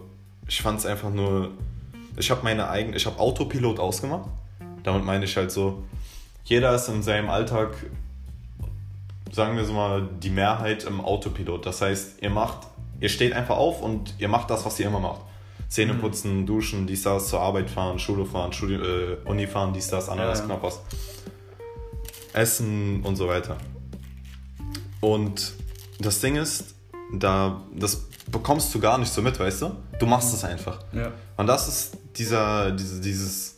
ich 0.47 0.61
fand 0.61 0.79
es 0.79 0.85
einfach 0.85 1.09
nur, 1.09 1.49
ich 2.17 2.29
habe 2.29 2.41
meine 2.43 2.69
eigene, 2.69 2.95
ich 2.97 3.05
habe 3.07 3.19
Autopilot 3.19 3.79
ausgemacht. 3.79 4.29
Damit 4.83 5.03
meine 5.05 5.25
ich 5.25 5.35
halt 5.35 5.49
so, 5.51 5.81
jeder 6.45 6.75
ist 6.75 6.87
in 6.89 7.03
seinem 7.03 7.29
Alltag, 7.29 7.75
sagen 9.31 9.55
wir 9.57 9.65
so 9.65 9.73
mal, 9.73 10.07
die 10.21 10.29
Mehrheit 10.29 10.83
im 10.83 11.01
Autopilot. 11.01 11.65
Das 11.65 11.81
heißt, 11.81 12.21
ihr 12.21 12.29
macht, 12.29 12.67
ihr 12.99 13.09
steht 13.09 13.33
einfach 13.33 13.57
auf 13.57 13.81
und 13.81 14.13
ihr 14.19 14.27
macht 14.27 14.49
das, 14.49 14.65
was 14.65 14.79
ihr 14.79 14.87
immer 14.87 14.99
macht. 14.99 15.21
Zähne 15.69 15.95
putzen, 15.95 16.45
duschen, 16.45 16.85
dies, 16.85 17.01
das, 17.03 17.29
zur 17.29 17.39
Arbeit 17.39 17.69
fahren, 17.69 17.97
Schule 17.97 18.25
fahren, 18.25 18.53
Studi 18.53 18.75
äh, 18.75 19.17
Uni 19.25 19.47
fahren, 19.47 19.73
dies, 19.73 19.87
das, 19.87 20.07
anderes, 20.07 20.39
Ja, 20.39 20.45
knapp 20.45 20.61
was. 20.61 20.81
Essen 22.33 23.01
und 23.03 23.15
so 23.15 23.27
weiter. 23.27 23.57
Und 25.01 25.53
das 25.99 26.19
Ding 26.19 26.35
ist, 26.35 26.75
da, 27.11 27.63
das 27.73 28.07
bekommst 28.31 28.73
du 28.75 28.79
gar 28.79 28.97
nicht 28.97 29.11
so 29.11 29.21
mit, 29.21 29.39
weißt 29.39 29.63
du? 29.63 29.71
Du 29.99 30.05
machst 30.05 30.33
es 30.33 30.43
einfach. 30.43 30.79
Ja. 30.91 31.11
Und 31.37 31.47
das 31.47 31.67
ist 31.67 31.97
dieser, 32.15 32.71
diese, 32.71 33.01
dieses, 33.01 33.55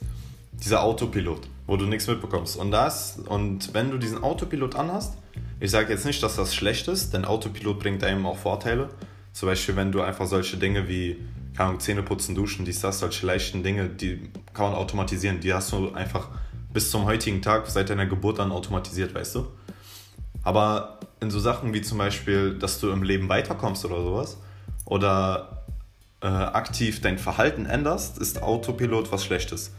dieser 0.53 0.83
Autopilot, 0.83 1.41
wo 1.67 1.77
du 1.77 1.85
nichts 1.85 2.07
mitbekommst. 2.07 2.57
Und 2.57 2.71
das, 2.71 3.19
und 3.27 3.73
wenn 3.73 3.91
du 3.91 3.97
diesen 3.97 4.23
Autopilot 4.23 4.75
anhast, 4.75 5.17
ich 5.59 5.71
sage 5.71 5.91
jetzt 5.91 6.05
nicht, 6.05 6.21
dass 6.21 6.35
das 6.35 6.53
schlecht 6.53 6.87
ist, 6.87 7.13
denn 7.13 7.25
Autopilot 7.25 7.79
bringt 7.79 8.03
einem 8.03 8.25
auch 8.25 8.37
Vorteile. 8.37 8.89
Zum 9.33 9.49
Beispiel, 9.49 9.75
wenn 9.75 9.91
du 9.91 10.01
einfach 10.01 10.27
solche 10.27 10.57
Dinge 10.57 10.87
wie, 10.87 11.19
keine 11.55 11.69
Ahnung, 11.69 11.79
Zähne 11.79 12.03
putzen, 12.03 12.35
duschen, 12.35 12.65
dies, 12.65 12.81
das, 12.81 12.99
solche 12.99 13.25
leichten 13.25 13.63
Dinge, 13.63 13.89
die 13.89 14.29
kann 14.53 14.71
man 14.71 14.75
automatisieren. 14.75 15.39
Die 15.39 15.53
hast 15.53 15.71
du 15.71 15.91
einfach 15.93 16.29
bis 16.71 16.91
zum 16.91 17.05
heutigen 17.05 17.41
Tag, 17.41 17.67
seit 17.67 17.89
deiner 17.89 18.05
Geburt 18.05 18.39
an 18.39 18.51
automatisiert, 18.51 19.15
weißt 19.15 19.35
du? 19.35 19.47
Aber 20.43 20.99
in 21.21 21.31
so 21.31 21.39
Sachen 21.39 21.73
wie 21.73 21.81
zum 21.81 21.97
Beispiel, 21.97 22.57
dass 22.59 22.79
du 22.79 22.91
im 22.91 23.01
Leben 23.01 23.29
weiterkommst 23.29 23.85
oder 23.85 24.03
sowas, 24.03 24.37
oder 24.85 25.63
äh, 26.21 26.27
aktiv 26.27 27.01
dein 27.01 27.17
Verhalten 27.17 27.65
änderst, 27.65 28.17
ist 28.17 28.41
Autopilot 28.41 29.11
was 29.11 29.25
Schlechtes. 29.25 29.73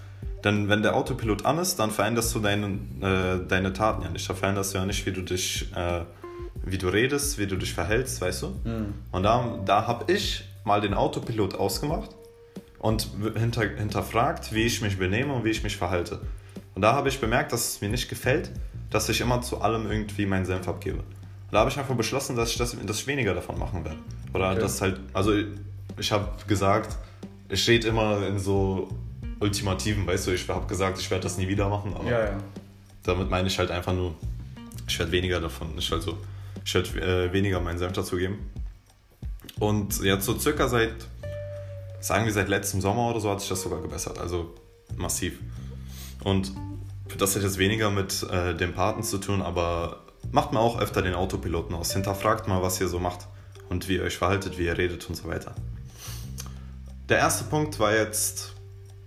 Denn 0.46 0.68
wenn 0.68 0.82
der 0.82 0.94
Autopilot 0.94 1.44
an 1.44 1.58
ist, 1.58 1.76
dann 1.80 1.90
veränderst 1.90 2.32
du 2.32 2.38
deine, 2.38 2.78
äh, 3.00 3.48
deine 3.48 3.72
Taten 3.72 4.02
ja 4.02 4.10
nicht. 4.10 4.30
Da 4.30 4.34
veränderst 4.34 4.72
du 4.72 4.78
ja 4.78 4.86
nicht, 4.86 5.04
wie 5.04 5.10
du 5.10 5.22
dich, 5.22 5.66
äh, 5.74 6.02
wie 6.64 6.78
du 6.78 6.86
redest, 6.86 7.36
wie 7.38 7.48
du 7.48 7.56
dich 7.56 7.74
verhältst, 7.74 8.20
weißt 8.20 8.42
du? 8.42 8.46
Mhm. 8.62 8.94
Und 9.10 9.24
da, 9.24 9.58
da 9.64 9.88
habe 9.88 10.12
ich 10.12 10.44
mal 10.62 10.80
den 10.80 10.94
Autopilot 10.94 11.56
ausgemacht 11.56 12.10
und 12.78 13.08
hinter, 13.36 13.62
hinterfragt, 13.62 14.52
wie 14.52 14.62
ich 14.62 14.80
mich 14.82 14.96
benehme 14.98 15.34
und 15.34 15.44
wie 15.44 15.50
ich 15.50 15.64
mich 15.64 15.76
verhalte. 15.76 16.20
Und 16.76 16.82
da 16.82 16.92
habe 16.92 17.08
ich 17.08 17.20
bemerkt, 17.20 17.52
dass 17.52 17.66
es 17.68 17.80
mir 17.80 17.88
nicht 17.88 18.08
gefällt, 18.08 18.52
dass 18.90 19.08
ich 19.08 19.20
immer 19.20 19.42
zu 19.42 19.60
allem 19.62 19.90
irgendwie 19.90 20.26
meinen 20.26 20.44
Senf 20.44 20.68
abgebe. 20.68 20.98
Und 20.98 21.52
da 21.52 21.58
habe 21.58 21.70
ich 21.70 21.78
einfach 21.78 21.96
beschlossen, 21.96 22.36
dass 22.36 22.50
ich, 22.52 22.56
das, 22.56 22.76
dass 22.86 23.00
ich 23.00 23.06
weniger 23.08 23.34
davon 23.34 23.58
machen 23.58 23.84
werde. 23.84 23.98
Oder 24.32 24.50
Okay. 24.52 24.60
das 24.60 24.80
halt, 24.80 25.00
also 25.12 25.32
ich 25.98 26.12
habe 26.12 26.28
gesagt, 26.46 26.96
ich 27.48 27.66
rede 27.66 27.88
immer 27.88 28.24
in 28.28 28.38
so 28.38 28.88
Ultimativen, 29.40 30.06
weißt 30.06 30.26
du, 30.26 30.30
ich 30.32 30.48
habe 30.48 30.66
gesagt, 30.66 30.98
ich 30.98 31.10
werde 31.10 31.24
das 31.24 31.36
nie 31.36 31.48
wieder 31.48 31.68
machen, 31.68 31.94
aber 31.94 32.08
Ja, 32.08 32.24
ja. 32.24 32.38
damit 33.02 33.30
meine 33.30 33.48
ich 33.48 33.58
halt 33.58 33.70
einfach 33.70 33.92
nur, 33.92 34.14
ich 34.88 34.98
werde 34.98 35.12
weniger 35.12 35.40
davon, 35.40 35.68
ich 35.76 35.92
also, 35.92 36.18
ich 36.64 36.74
werde 36.74 37.26
äh, 37.26 37.32
weniger 37.32 37.60
meinen 37.60 37.78
Senf 37.78 37.92
dazugeben. 37.92 38.38
Und 39.58 40.02
jetzt 40.02 40.24
so 40.26 40.38
circa 40.38 40.68
seit, 40.68 40.94
sagen 42.00 42.24
wir 42.26 42.32
seit 42.32 42.48
letztem 42.48 42.80
Sommer 42.80 43.10
oder 43.10 43.20
so, 43.20 43.30
hat 43.30 43.40
sich 43.40 43.48
das 43.48 43.62
sogar 43.62 43.80
gebessert, 43.80 44.18
also 44.18 44.54
massiv. 44.96 45.38
Und 46.24 46.52
das 47.18 47.36
hat 47.36 47.42
jetzt 47.42 47.58
weniger 47.58 47.90
mit 47.90 48.22
äh, 48.30 48.54
dem 48.54 48.74
Paten 48.74 49.02
zu 49.02 49.18
tun, 49.18 49.42
aber 49.42 50.00
macht 50.32 50.52
mal 50.52 50.60
auch 50.60 50.78
öfter 50.80 51.02
den 51.02 51.14
Autopiloten 51.14 51.74
aus. 51.74 51.92
Hinterfragt 51.92 52.48
mal, 52.48 52.62
was 52.62 52.80
ihr 52.80 52.88
so 52.88 52.98
macht 52.98 53.26
und 53.68 53.88
wie 53.88 53.96
ihr 53.96 54.02
euch 54.02 54.16
verhaltet, 54.16 54.58
wie 54.58 54.64
ihr 54.64 54.76
redet 54.76 55.08
und 55.08 55.14
so 55.14 55.28
weiter. 55.28 55.54
Der 57.08 57.18
erste 57.18 57.44
Punkt 57.44 57.78
war 57.78 57.94
jetzt 57.94 58.52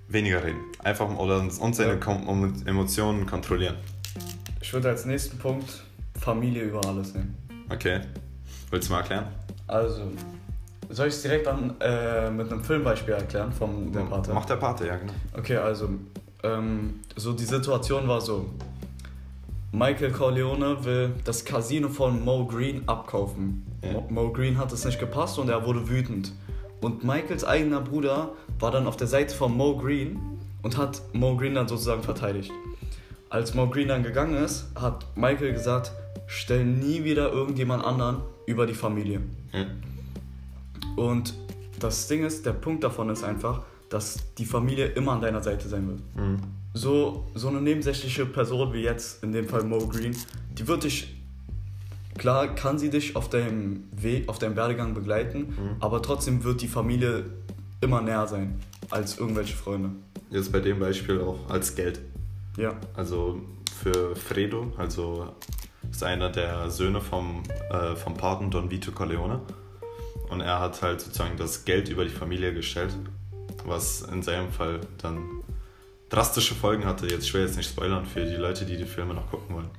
weniger 0.09 0.43
reden. 0.43 0.59
Einfach 0.83 1.09
oder 1.17 1.39
und 1.39 1.75
seine 1.75 1.99
Ja. 1.99 2.51
Emotionen 2.65 3.25
kontrollieren. 3.25 3.75
Ich 4.61 4.73
würde 4.73 4.89
als 4.89 5.05
nächsten 5.05 5.37
Punkt 5.37 5.83
Familie 6.19 6.63
über 6.63 6.85
alles 6.85 7.13
nehmen. 7.13 7.35
Okay. 7.69 8.01
Willst 8.71 8.89
du 8.89 8.93
mal 8.93 8.99
erklären? 8.99 9.27
Also, 9.67 10.01
soll 10.89 11.07
ich 11.07 11.13
es 11.13 11.21
direkt 11.21 11.47
an, 11.47 11.75
äh, 11.79 12.29
mit 12.29 12.51
einem 12.51 12.63
Filmbeispiel 12.63 13.13
erklären 13.13 13.51
vom 13.51 13.91
der 13.91 14.01
Pate? 14.01 14.33
Macht 14.33 14.49
der 14.49 14.55
Pate, 14.57 14.87
ja, 14.87 14.95
genau. 14.97 15.13
Okay, 15.37 15.57
also, 15.57 15.89
ähm, 16.43 16.99
so 17.15 17.33
die 17.33 17.45
Situation 17.45 18.07
war 18.07 18.21
so. 18.21 18.49
Michael 19.71 20.11
Corleone 20.11 20.83
will 20.83 21.11
das 21.25 21.45
Casino 21.45 21.89
von 21.89 22.23
Mo 22.25 22.45
Green 22.45 22.81
abkaufen. 22.87 23.65
Ja. 23.83 23.93
Mo, 23.93 24.07
Mo 24.09 24.31
Green 24.33 24.57
hat 24.57 24.71
es 24.71 24.83
nicht 24.83 24.99
gepasst 24.99 25.37
und 25.37 25.49
er 25.49 25.63
wurde 25.65 25.87
wütend. 25.87 26.33
Und 26.81 27.03
Michaels 27.03 27.43
eigener 27.43 27.81
Bruder 27.81 28.33
war 28.59 28.71
dann 28.71 28.87
auf 28.87 28.97
der 28.97 29.07
Seite 29.07 29.35
von 29.35 29.55
Mo 29.55 29.77
Green 29.77 30.19
und 30.61 30.77
hat 30.77 31.01
Mo 31.13 31.35
Green 31.35 31.55
dann 31.55 31.67
sozusagen 31.67 32.03
verteidigt. 32.03 32.51
Als 33.29 33.53
Mo 33.53 33.67
Green 33.67 33.87
dann 33.87 34.03
gegangen 34.03 34.35
ist, 34.43 34.67
hat 34.75 35.05
Michael 35.15 35.53
gesagt, 35.53 35.91
stell 36.25 36.65
nie 36.65 37.03
wieder 37.03 37.31
irgendjemand 37.31 37.83
anderen 37.83 38.17
über 38.45 38.65
die 38.65 38.73
Familie. 38.73 39.21
Ja. 39.51 39.65
Und 40.95 41.33
das 41.79 42.07
Ding 42.07 42.25
ist, 42.25 42.45
der 42.45 42.53
Punkt 42.53 42.83
davon 42.83 43.09
ist 43.09 43.23
einfach, 43.23 43.61
dass 43.89 44.33
die 44.35 44.45
Familie 44.45 44.87
immer 44.87 45.13
an 45.13 45.21
deiner 45.21 45.41
Seite 45.41 45.67
sein 45.67 45.87
wird. 45.87 45.99
Mhm. 46.15 46.37
So, 46.73 47.27
so 47.33 47.47
eine 47.47 47.61
nebensächliche 47.61 48.25
Person 48.25 48.73
wie 48.73 48.81
jetzt, 48.81 49.23
in 49.23 49.31
dem 49.31 49.47
Fall 49.47 49.63
Mo 49.63 49.79
Green, 49.87 50.15
die 50.51 50.67
wird 50.67 50.83
dich, 50.83 51.18
klar 52.19 52.53
kann 52.53 52.77
sie 52.77 52.89
dich 52.89 53.15
auf 53.15 53.29
deinem 53.29 53.85
Weg, 53.91 54.29
auf 54.29 54.37
deinem 54.37 54.55
Werdegang 54.55 54.93
begleiten, 54.93 55.55
aber 55.79 56.01
trotzdem 56.01 56.43
wird 56.43 56.61
die 56.61 56.67
Familie 56.67 57.25
immer 57.81 58.01
näher 58.01 58.27
sein 58.27 58.59
als 58.89 59.17
irgendwelche 59.17 59.55
Freunde. 59.55 59.91
Jetzt 60.29 60.51
bei 60.51 60.59
dem 60.59 60.79
Beispiel 60.79 61.21
auch 61.21 61.49
als 61.49 61.75
Geld. 61.75 61.99
Ja. 62.57 62.73
Also 62.95 63.41
für 63.81 64.15
Fredo, 64.15 64.71
also 64.77 65.29
ist 65.89 66.03
einer 66.03 66.29
der 66.29 66.69
Söhne 66.69 67.01
vom, 67.01 67.43
äh, 67.71 67.95
vom 67.95 68.15
Paten 68.15 68.51
Don 68.51 68.69
Vito 68.69 68.91
Corleone. 68.91 69.41
Und 70.29 70.41
er 70.41 70.59
hat 70.59 70.81
halt 70.81 71.01
sozusagen 71.01 71.37
das 71.37 71.65
Geld 71.65 71.89
über 71.89 72.03
die 72.03 72.11
Familie 72.11 72.53
gestellt, 72.53 72.95
was 73.65 74.01
in 74.01 74.21
seinem 74.21 74.51
Fall 74.51 74.81
dann 75.01 75.27
drastische 76.09 76.53
Folgen 76.53 76.85
hatte. 76.85 77.07
Jetzt, 77.07 77.25
ich 77.25 77.33
will 77.33 77.41
jetzt 77.41 77.57
nicht 77.57 77.69
spoilern 77.69 78.05
für 78.05 78.25
die 78.25 78.35
Leute, 78.35 78.65
die 78.65 78.77
die 78.77 78.85
Filme 78.85 79.13
noch 79.15 79.29
gucken 79.31 79.55
wollen. 79.55 79.69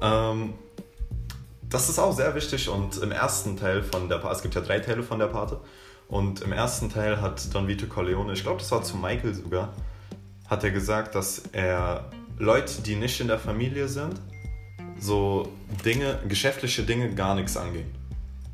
Ähm, 0.00 0.54
das 1.68 1.88
ist 1.88 1.98
auch 1.98 2.14
sehr 2.14 2.34
wichtig 2.34 2.68
und 2.68 2.98
im 2.98 3.12
ersten 3.12 3.56
Teil 3.56 3.82
von 3.82 4.08
der 4.08 4.18
Pate, 4.18 4.34
es 4.34 4.42
gibt 4.42 4.54
ja 4.54 4.60
drei 4.60 4.80
Teile 4.80 5.02
von 5.02 5.18
der 5.18 5.26
Pate, 5.26 5.60
und 6.08 6.40
im 6.40 6.52
ersten 6.52 6.88
Teil 6.88 7.20
hat 7.20 7.54
Don 7.54 7.68
Vito 7.68 7.86
Corleone, 7.86 8.32
ich 8.32 8.42
glaube, 8.42 8.58
das 8.58 8.70
war 8.70 8.82
zu 8.82 8.96
Michael 8.96 9.34
sogar, 9.34 9.74
hat 10.48 10.64
er 10.64 10.70
gesagt, 10.70 11.14
dass 11.14 11.42
er 11.52 12.10
Leute, 12.38 12.80
die 12.82 12.96
nicht 12.96 13.20
in 13.20 13.28
der 13.28 13.38
Familie 13.38 13.88
sind, 13.88 14.20
so 14.98 15.52
Dinge, 15.84 16.18
geschäftliche 16.26 16.82
Dinge 16.82 17.14
gar 17.14 17.34
nichts 17.34 17.56
angehen. 17.56 17.94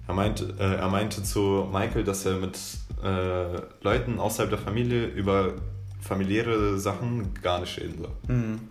Er 0.06 0.14
meinte, 0.14 0.54
äh, 0.58 0.76
er 0.76 0.88
meinte 0.88 1.22
zu 1.22 1.66
Michael, 1.72 2.04
dass 2.04 2.26
er 2.26 2.36
mit 2.36 2.58
äh, 3.02 3.60
Leuten 3.82 4.18
außerhalb 4.18 4.50
der 4.50 4.58
Familie 4.58 5.06
über 5.06 5.54
familiäre 6.00 6.78
Sachen 6.78 7.32
gar 7.40 7.60
nicht 7.60 7.78
reden 7.78 7.98
soll. 7.98 8.36
Mhm. 8.36 8.68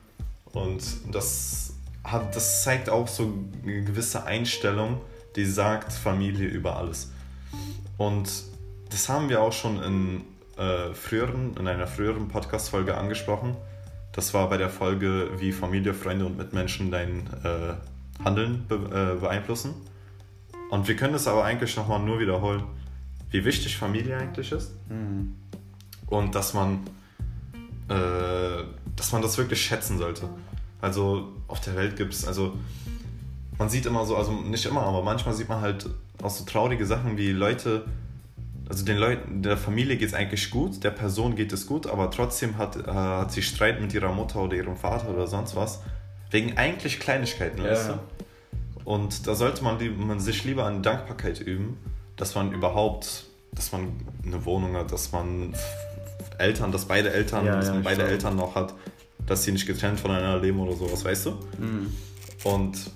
Und 0.52 0.84
das, 1.12 1.73
das 2.34 2.64
zeigt 2.64 2.90
auch 2.90 3.08
so 3.08 3.34
eine 3.64 3.84
gewisse 3.84 4.26
Einstellung, 4.26 5.02
die 5.36 5.46
sagt 5.46 5.94
Familie 5.94 6.48
über 6.48 6.78
alles. 6.78 7.12
Und 7.98 8.30
das 8.90 9.10
haben 9.10 9.30
wir 9.30 9.42
auch 9.42 9.54
schon 9.54 9.82
in, 9.82 10.22
äh, 10.58 10.94
früheren, 10.94 11.56
in 11.58 11.68
einer 11.68 11.88
früheren 11.88 12.28
Podcast-Folge 12.28 12.96
angesprochen. 12.98 13.56
Das 14.12 14.34
war 14.34 14.50
bei 14.50 14.58
der 14.58 14.70
Folge, 14.70 15.32
wie 15.38 15.52
Familie, 15.52 15.94
Freunde 15.94 16.26
und 16.26 16.38
Mitmenschen 16.38 16.92
dein 16.92 17.28
äh, 17.44 18.24
Handeln 18.24 18.66
be 18.68 18.76
äh, 19.16 19.20
beeinflussen. 19.20 19.74
Und 20.70 20.88
wir 20.88 20.96
können 20.96 21.16
es 21.16 21.28
aber 21.28 21.44
eigentlich 21.46 21.76
nochmal 21.76 22.00
nur 22.00 22.20
wiederholen, 22.20 22.64
wie 23.32 23.44
wichtig 23.46 23.78
Familie 23.78 24.18
eigentlich 24.18 24.52
ist 24.52 24.72
Mhm. 24.90 25.36
und 26.08 26.36
dass 26.36 26.54
man, 26.54 26.82
äh, 27.90 28.64
dass 28.96 29.12
man 29.12 29.22
das 29.22 29.38
wirklich 29.38 29.62
schätzen 29.62 29.98
sollte. 29.98 30.30
Also 30.84 31.30
auf 31.48 31.62
der 31.62 31.78
Welt 31.78 31.96
gibt 31.96 32.14
es, 32.14 32.28
also 32.28 32.58
man 33.58 33.70
sieht 33.70 33.86
immer 33.86 34.06
so, 34.06 34.18
also 34.18 34.34
nicht 34.34 34.66
immer, 34.66 34.82
aber 34.82 35.02
manchmal 35.02 35.34
sieht 35.34 35.48
man 35.48 35.62
halt 35.62 35.90
auch 36.22 36.30
so 36.30 36.44
traurige 36.44 36.86
Sachen 36.86 37.18
wie 37.18 37.32
Leute, 37.32 37.86
also 38.68 38.84
den 38.84 38.98
Leuten, 38.98 39.42
der 39.42 39.56
Familie 39.56 39.96
geht 39.96 40.10
es 40.10 40.14
eigentlich 40.14 40.52
gut, 40.52 40.84
der 40.84 40.92
Person 40.92 41.38
geht 41.38 41.54
es 41.54 41.68
gut, 41.68 41.88
aber 41.88 42.12
trotzdem 42.12 42.58
hat, 42.58 42.76
äh, 42.76 42.92
hat 42.92 43.32
sie 43.32 43.42
Streit 43.42 43.80
mit 43.80 43.94
ihrer 43.94 44.12
Mutter 44.12 44.42
oder 44.42 44.58
ihrem 44.58 44.76
Vater 44.76 45.08
oder 45.10 45.26
sonst 45.26 45.56
was, 45.56 45.80
wegen 46.32 46.58
eigentlich 46.58 47.00
Kleinigkeiten, 47.00 47.64
Ja, 47.64 47.72
weißt 47.72 47.90
du? 47.92 48.00
Und 48.84 49.26
da 49.26 49.36
sollte 49.36 49.64
man, 49.64 49.78
man 50.06 50.20
sich 50.20 50.44
lieber 50.44 50.66
an 50.66 50.84
Dankbarkeit 50.84 51.40
üben, 51.40 51.78
dass 52.18 52.36
man 52.36 52.52
überhaupt, 52.52 53.24
dass 53.54 53.72
man 53.72 53.94
eine 54.26 54.44
Wohnung 54.44 54.76
hat, 54.76 54.92
dass 54.92 55.14
man 55.14 55.54
Eltern, 56.40 56.74
dass 56.74 56.86
beide 56.90 57.14
Eltern, 57.14 57.46
Ja, 57.46 57.56
dass 57.56 57.70
man 57.70 57.84
beide. 57.84 58.04
Eltern 58.04 58.36
noch 58.36 58.56
hat, 58.56 58.74
dass 59.26 59.44
sie 59.44 59.52
nicht 59.52 59.66
getrennt 59.66 60.00
voneinander 60.00 60.40
leben 60.40 60.60
oder 60.60 60.76
sowas, 60.76 61.04
weißt 61.04 61.28
du? 61.28 61.32
Mhm. 61.60 61.94
Und 62.44 62.92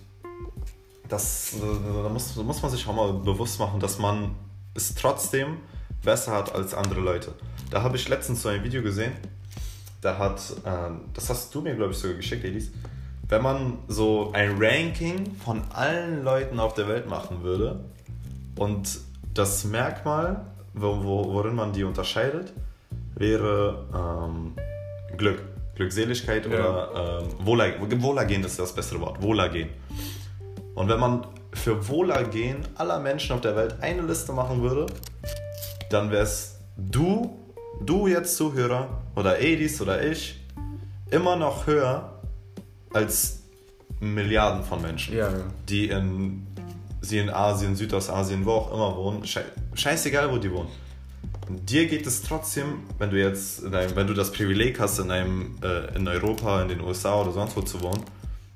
das 1.07 1.55
da 1.61 2.09
muss, 2.09 2.35
da 2.35 2.43
muss 2.43 2.61
man 2.61 2.71
sich 2.71 2.85
auch 2.87 2.95
mal 2.95 3.13
bewusst 3.13 3.59
machen, 3.59 3.79
dass 3.79 3.97
man 3.97 4.31
es 4.73 4.93
trotzdem 4.93 5.57
besser 6.03 6.33
hat 6.33 6.53
als 6.53 6.73
andere 6.73 6.99
Leute. 6.99 7.33
Da 7.71 7.81
habe 7.81 7.97
ich 7.97 8.07
letztens 8.09 8.41
so 8.41 8.49
ein 8.49 8.63
Video 8.63 8.81
gesehen, 8.81 9.13
da 10.01 10.17
hat, 10.17 10.39
äh, 10.63 10.91
das 11.13 11.29
hast 11.29 11.53
du 11.53 11.61
mir 11.61 11.75
glaube 11.75 11.91
ich 11.91 11.97
sogar 11.97 12.17
geschickt, 12.17 12.43
Elis, 12.43 12.71
wenn 13.29 13.41
man 13.41 13.79
so 13.87 14.31
ein 14.33 14.55
Ranking 14.57 15.35
von 15.43 15.63
allen 15.71 16.23
Leuten 16.23 16.59
auf 16.59 16.73
der 16.75 16.87
Welt 16.87 17.09
machen 17.09 17.43
würde 17.43 17.83
und 18.55 18.99
das 19.33 19.65
Merkmal, 19.65 20.45
wo, 20.73 21.03
wo, 21.03 21.33
worin 21.33 21.55
man 21.55 21.73
die 21.73 21.83
unterscheidet, 21.83 22.53
wäre 23.15 23.85
ähm, 23.93 24.53
Glück, 25.17 25.43
Glückseligkeit 25.77 26.45
Ja. 26.45 26.51
oder 26.51 27.21
ähm, 27.23 27.45
Wohler, 27.45 27.73
Wohlergehen 28.01 28.43
ist 28.43 28.59
das 28.59 28.73
bessere 28.73 28.99
Wort, 28.99 29.21
Wohlergehen. 29.21 29.69
Und 30.75 30.89
wenn 30.89 30.99
man 30.99 31.25
für 31.53 31.87
Wohlergehen 31.87 32.57
aller 32.75 32.99
Menschen 32.99 33.33
auf 33.33 33.41
der 33.41 33.55
Welt 33.55 33.75
eine 33.81 34.01
Liste 34.01 34.31
machen 34.33 34.61
würde, 34.61 34.87
dann 35.89 36.11
wär's 36.11 36.59
du, 36.77 37.37
du 37.81 38.07
jetzt 38.07 38.35
Zuhörer 38.35 38.89
oder 39.15 39.39
Edis 39.39 39.81
oder 39.81 40.03
ich, 40.03 40.39
immer 41.09 41.35
noch 41.35 41.65
höher 41.67 42.21
als 42.93 43.43
Milliarden 43.99 44.63
von 44.63 44.81
Menschen, 44.81 45.15
Ja, 45.15 45.29
ja. 45.31 45.37
die 45.69 45.89
in, 45.89 46.45
sie 47.01 47.17
in 47.19 47.29
Asien, 47.29 47.75
Südostasien, 47.75 48.45
wo 48.45 48.51
auch 48.51 48.73
immer 48.73 48.95
wohnen. 48.97 49.25
Schei 49.25 49.43
scheißegal, 49.73 50.31
wo 50.31 50.37
die 50.37 50.51
wohnen. 50.51 50.69
Dir 51.49 51.87
geht 51.87 52.05
es 52.05 52.23
trotzdem, 52.23 52.83
wenn 52.97 53.09
du 53.09 53.17
jetzt, 53.17 53.63
in 53.63 53.73
einem, 53.73 53.95
wenn 53.95 54.07
du 54.07 54.13
das 54.13 54.31
Privileg 54.31 54.79
hast, 54.79 54.99
in, 54.99 55.11
einem, 55.11 55.55
äh, 55.63 55.95
in 55.95 56.07
Europa, 56.07 56.61
in 56.61 56.67
den 56.67 56.81
USA 56.81 57.21
oder 57.21 57.31
sonst 57.31 57.55
wo 57.55 57.61
zu 57.61 57.81
wohnen, 57.81 58.03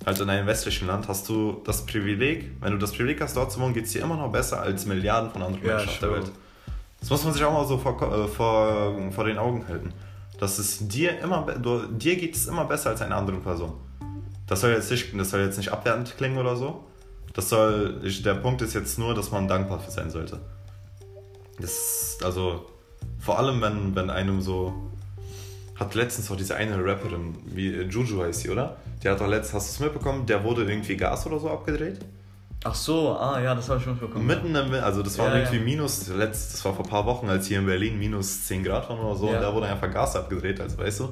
also 0.03 0.23
in 0.23 0.29
einem 0.29 0.47
westlichen 0.47 0.87
Land, 0.87 1.07
hast 1.07 1.29
du 1.29 1.61
das 1.63 1.85
Privileg, 1.85 2.51
wenn 2.59 2.73
du 2.73 2.77
das 2.77 2.91
Privileg 2.91 3.21
hast, 3.21 3.37
dort 3.37 3.51
zu 3.51 3.59
wohnen, 3.59 3.73
geht 3.73 3.85
es 3.85 3.91
dir 3.91 4.01
immer 4.01 4.17
noch 4.17 4.31
besser 4.31 4.61
als 4.61 4.85
Milliarden 4.85 5.31
von 5.31 5.41
anderen 5.41 5.65
Ja, 5.65 5.77
Menschen 5.77 5.89
auf 5.89 5.99
der. 5.99 6.11
Welt. 6.11 6.31
Das 6.99 7.09
muss 7.09 7.23
man 7.23 7.33
sich 7.33 7.43
auch 7.43 7.53
mal 7.53 7.65
so 7.65 7.77
vor, 7.77 8.01
äh, 8.01 8.27
vor, 8.27 9.11
vor 9.11 9.23
den 9.23 9.37
Augen 9.37 9.67
halten. 9.67 9.93
Dass 10.39 10.59
es 10.59 10.87
dir 10.87 11.19
immer, 11.19 11.45
du, 11.61 11.85
dir 11.87 12.15
geht 12.15 12.35
es 12.35 12.47
immer 12.47 12.65
besser 12.65 12.89
als 12.89 13.01
einer 13.01 13.15
anderen 13.15 13.41
Person. 13.41 13.73
Das 14.47 14.61
soll 14.61 14.71
jetzt 14.71 14.91
nicht, 14.91 15.17
das 15.17 15.29
soll 15.29 15.41
jetzt 15.41 15.57
nicht 15.57 15.71
abwertend 15.71 16.15
klingen 16.17 16.37
oder 16.37 16.55
so. 16.55 16.83
Das 17.33 17.47
soll, 17.47 18.01
der 18.01 18.33
Punkt 18.35 18.61
ist 18.61 18.73
jetzt 18.73 18.99
nur, 18.99 19.13
dass 19.13 19.31
man 19.31 19.47
dankbar 19.47 19.79
für 19.79 19.91
sein 19.91 20.09
sollte. 20.09 20.39
Das, 21.59 22.17
also, 22.23 22.65
vor 23.19 23.37
allem, 23.39 23.61
wenn, 23.61 23.95
wenn 23.95 24.09
einem 24.09 24.41
so, 24.41 24.73
hat 25.75 25.95
letztens 25.95 26.29
auch 26.31 26.35
diese 26.35 26.55
eine 26.55 26.83
Rapperin, 26.83 27.35
wie 27.45 27.67
äh, 27.73 27.83
Juju 27.83 28.21
heißt 28.23 28.41
sie, 28.41 28.49
oder? 28.49 28.77
Die 29.03 29.09
hat 29.09 29.19
doch 29.19 29.27
letztens, 29.27 29.53
hast 29.55 29.69
du 29.79 29.83
es 29.85 29.91
mitbekommen, 29.91 30.25
der 30.25 30.43
wurde 30.43 30.63
irgendwie 30.63 30.95
Gas 30.97 31.25
oder 31.25 31.39
so 31.39 31.49
abgedreht? 31.49 31.99
Ach 32.63 32.75
so, 32.75 33.17
ah 33.17 33.41
ja, 33.41 33.55
das 33.55 33.67
habe 33.69 33.79
ich 33.79 33.85
schon 33.85 33.97
bekommen. 33.97 34.27
Mitten 34.27 34.53
im, 34.53 34.71
also 34.75 35.01
das 35.01 35.17
war 35.17 35.29
Ja, 35.29 35.37
irgendwie 35.37 35.57
ja. 35.57 35.63
minus, 35.63 36.07
letzt, 36.09 36.53
das 36.53 36.63
war 36.63 36.75
vor 36.75 36.85
ein 36.85 36.89
paar 36.89 37.05
Wochen, 37.07 37.27
als 37.27 37.47
hier 37.47 37.57
in 37.57 37.65
Berlin 37.65 37.97
minus 37.97 38.43
10 38.45 38.63
Grad 38.63 38.87
waren 38.87 38.99
oder 38.99 39.15
so, 39.15 39.27
Ja. 39.29 39.37
und 39.37 39.41
da 39.41 39.53
wurde 39.55 39.65
einfach 39.67 39.91
Gas 39.91 40.15
abgedreht, 40.15 40.59
also 40.61 40.77
weißt 40.77 40.99
du. 40.99 41.09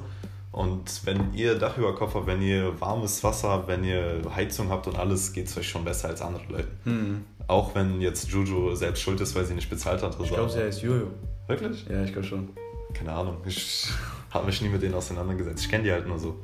Und 0.52 1.04
wenn 1.06 1.32
ihr 1.34 1.56
Dach 1.58 1.76
über 1.76 1.94
Kopf 1.94 2.14
habt, 2.14 2.26
wenn 2.26 2.42
ihr 2.42 2.80
warmes 2.80 3.22
Wasser 3.24 3.48
habt, 3.50 3.68
wenn 3.68 3.82
ihr 3.84 4.20
Heizung 4.34 4.68
habt 4.68 4.86
und 4.88 4.96
alles, 4.98 5.32
geht 5.32 5.46
es 5.46 5.56
euch 5.56 5.68
schon 5.68 5.84
besser 5.84 6.08
als 6.08 6.22
andere 6.22 6.42
Leute. 6.48 6.68
Hm. 6.84 7.24
Auch 7.48 7.74
wenn 7.74 8.00
jetzt 8.00 8.28
Juju 8.30 8.74
selbst 8.76 9.00
schuld 9.02 9.20
ist, 9.20 9.34
weil 9.34 9.44
sie 9.44 9.54
nicht 9.54 9.70
bezahlt 9.70 10.02
hat. 10.02 10.14
Oder 10.16 10.24
Ich 10.24 10.32
glaube, 10.32 10.50
sie 10.50 10.60
heißt 10.60 10.82
Jojo. 10.82 11.08
Wirklich? 11.50 11.84
Ja, 11.88 12.04
ich 12.04 12.12
glaube 12.12 12.26
schon. 12.26 12.48
Keine 12.94 13.12
Ahnung. 13.12 13.38
Ich 13.44 13.88
habe 14.30 14.46
mich 14.46 14.62
nie 14.62 14.68
mit 14.68 14.82
denen 14.82 14.94
auseinandergesetzt. 14.94 15.64
Ich 15.64 15.68
kenne 15.68 15.84
die 15.84 15.92
halt 15.92 16.06
nur 16.06 16.18
so. 16.18 16.36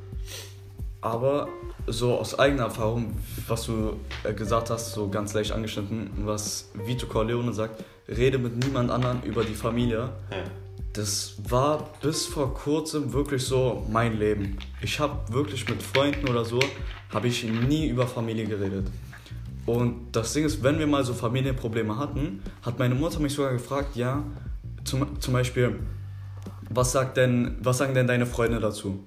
Aber 1.01 1.49
so 1.87 2.19
aus 2.19 2.37
eigener 2.39 2.65
Erfahrung, 2.65 3.17
was 3.47 3.67
du 3.67 4.01
äh, 4.25 4.33
gesagt 4.33 4.71
hast, 4.71 4.93
so 4.93 5.09
ganz 5.09 5.35
leicht 5.35 5.53
angeschnitten, 5.53 6.11
was 6.25 6.71
Vito 6.75 7.07
Corleone 7.07 7.53
sagt, 7.53 7.85
rede 8.09 8.39
mit 8.39 8.57
niemand 8.65 8.91
anderen 8.91 9.23
über 9.23 9.45
die 9.45 9.55
Familie. 9.55 10.11
Ja. 10.31 10.39
Das 10.93 11.37
war 11.49 11.91
bis 12.01 12.27
vor 12.27 12.55
kurzem 12.55 13.13
wirklich 13.13 13.45
so 13.45 13.87
mein 13.91 14.19
Leben. 14.19 14.59
Ich 14.81 14.99
habe 14.99 15.33
wirklich 15.33 15.69
mit 15.69 15.83
Freunden 15.83 16.27
oder 16.29 16.45
so, 16.45 16.59
habe 17.13 17.29
ich 17.29 17.45
nie 17.45 17.87
über 17.89 18.07
Familie 18.09 18.47
geredet. 18.47 18.89
Und 19.67 20.13
das 20.13 20.33
Ding 20.33 20.45
ist, 20.45 20.63
wenn 20.63 20.79
wir 20.79 20.87
mal 20.87 21.05
so 21.05 21.13
Familienprobleme 21.13 21.99
hatten, 21.99 22.43
hat 22.63 22.79
meine 22.79 22.95
Mutter 22.95 23.21
mich 23.21 23.35
sogar 23.35 23.53
gefragt, 23.53 23.97
ja, 23.97 24.25
zum, 24.87 25.21
zum 25.21 25.33
Beispiel, 25.33 25.79
was, 26.71 26.93
sagt 26.93 27.17
denn, 27.17 27.57
was 27.63 27.79
sagen 27.79 27.95
denn 27.95 28.07
deine 28.07 28.27
Freunde 28.27 28.61
dazu? 28.61 29.05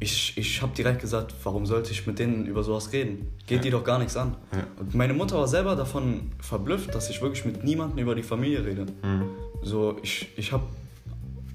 Ich, 0.00 0.36
ich 0.38 0.62
habe 0.62 0.72
direkt 0.76 1.00
gesagt, 1.00 1.34
warum 1.42 1.66
sollte 1.66 1.90
ich 1.90 2.06
mit 2.06 2.18
denen 2.18 2.46
über 2.46 2.62
sowas 2.62 2.92
reden? 2.92 3.28
Geht 3.46 3.58
Ja. 3.58 3.62
die 3.62 3.70
doch 3.70 3.82
gar 3.82 3.98
nichts 3.98 4.16
an. 4.16 4.36
Ja. 4.52 4.64
Und 4.78 4.94
meine 4.94 5.12
Mutter 5.12 5.36
war 5.38 5.48
selber 5.48 5.74
davon 5.74 6.30
verblüfft, 6.40 6.94
dass 6.94 7.10
ich 7.10 7.20
wirklich 7.20 7.44
mit 7.44 7.64
niemandem 7.64 7.98
über 7.98 8.14
die 8.14 8.22
Familie 8.22 8.64
rede. 8.64 8.86
Mhm. 9.02 9.24
So, 9.62 9.96
ich, 10.02 10.28
ich 10.36 10.52
habe 10.52 10.64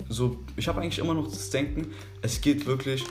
so, 0.09 0.37
ich 0.57 0.67
habe 0.67 0.81
eigentlich 0.81 0.99
immer 0.99 1.13
noch 1.13 1.25
das 1.27 1.49
Denken, 1.49 1.87
es 2.21 2.41
geht 2.41 2.65
wirklich 2.65 3.03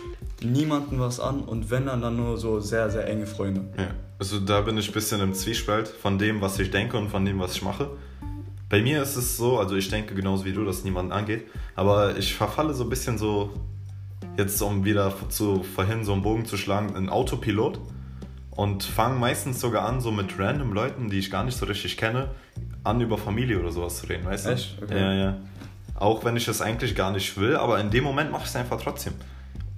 niemandem 0.43 1.01
was 1.01 1.19
an 1.19 1.41
und 1.41 1.71
wenn 1.71 1.87
dann, 1.87 2.03
dann 2.03 2.17
nur 2.17 2.37
so 2.37 2.61
sehr, 2.61 2.91
sehr 2.91 3.07
enge 3.09 3.27
Freunde. 3.27 3.63
Ja. 3.79 3.89
Also 4.19 4.39
da 4.39 4.61
bin 4.61 4.77
ich 4.77 4.89
ein 4.89 4.93
bisschen 4.93 5.21
im 5.21 5.35
Zwiespalt 5.35 5.89
von 5.89 6.19
dem, 6.19 6.41
was 6.41 6.59
ich 6.59 6.71
denke 6.71 6.99
und 6.99 7.09
von 7.09 7.25
dem, 7.25 7.39
was 7.41 7.55
ich 7.55 7.63
mache. 7.63 7.91
Bei 8.73 8.81
mir 8.81 9.03
ist 9.03 9.17
es 9.17 9.37
so, 9.37 9.59
also 9.59 9.77
ich 9.77 9.91
denke 9.91 10.15
genauso 10.15 10.47
wie 10.47 10.53
du, 10.55 10.65
dass 10.65 10.83
niemand 10.83 11.13
angeht, 11.13 11.47
aber 11.77 12.17
ich 12.17 12.35
verfalle 12.35 12.73
so 12.73 12.85
ein 12.85 12.89
bisschen 12.89 13.19
so, 13.19 13.51
jetzt 14.39 14.63
um 14.63 14.87
wieder 14.87 15.13
zu 15.29 15.63
vorhin 15.63 16.07
so 16.07 16.15
einen 16.15 16.23
Bogen 16.23 16.47
zu 16.47 16.57
schlagen, 16.57 16.97
in 16.97 17.11
Autopilot 17.11 17.79
und 18.51 18.83
fange 18.83 19.19
meistens 19.19 19.61
sogar 19.61 19.87
an, 19.87 20.01
so 20.01 20.11
mit 20.11 20.39
random 20.39 20.73
Leuten, 20.73 21.11
die 21.11 21.19
ich 21.19 21.31
gar 21.31 21.45
nicht 21.45 21.59
so 21.59 21.67
richtig 21.67 21.99
kenne, 21.99 22.31
an 22.83 22.99
über 23.03 23.19
Familie 23.19 23.61
oder 23.61 23.71
sowas 23.71 23.99
zu 23.99 24.07
reden, 24.07 24.25
weißt 24.25 24.47
du? 24.47 24.51
Echt? 24.53 24.83
Okay. 24.83 24.99
Ja, 24.99 25.13
ja. 25.13 25.37
Auch 25.95 26.25
wenn 26.25 26.39
ich 26.39 26.47
das 26.47 26.63
eigentlich 26.63 26.95
gar 26.95 27.13
nicht 27.13 27.39
will, 27.39 27.57
aber 27.57 27.79
in 27.79 27.91
dem 27.91 28.05
Moment 28.05 28.33
mache 28.33 28.45
ich 28.45 28.49
es 28.49 28.57
einfach 28.57 28.81
trotzdem. 28.81 29.13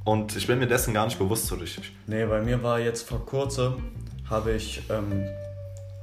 Und 0.04 0.36
ich 0.36 0.46
bin 0.46 0.60
mir 0.60 0.68
dessen 0.68 0.94
gar 0.94 1.06
nicht 1.06 1.18
bewusst 1.18 1.46
so 1.46 1.56
richtig. 1.56 1.90
Nee, 2.06 2.26
bei 2.26 2.40
mir 2.40 2.62
war 2.62 2.78
jetzt 2.78 3.08
vor 3.08 3.26
kurzem, 3.26 3.74
habe 4.30 4.52
ich 4.52 4.82
ähm, 4.88 5.24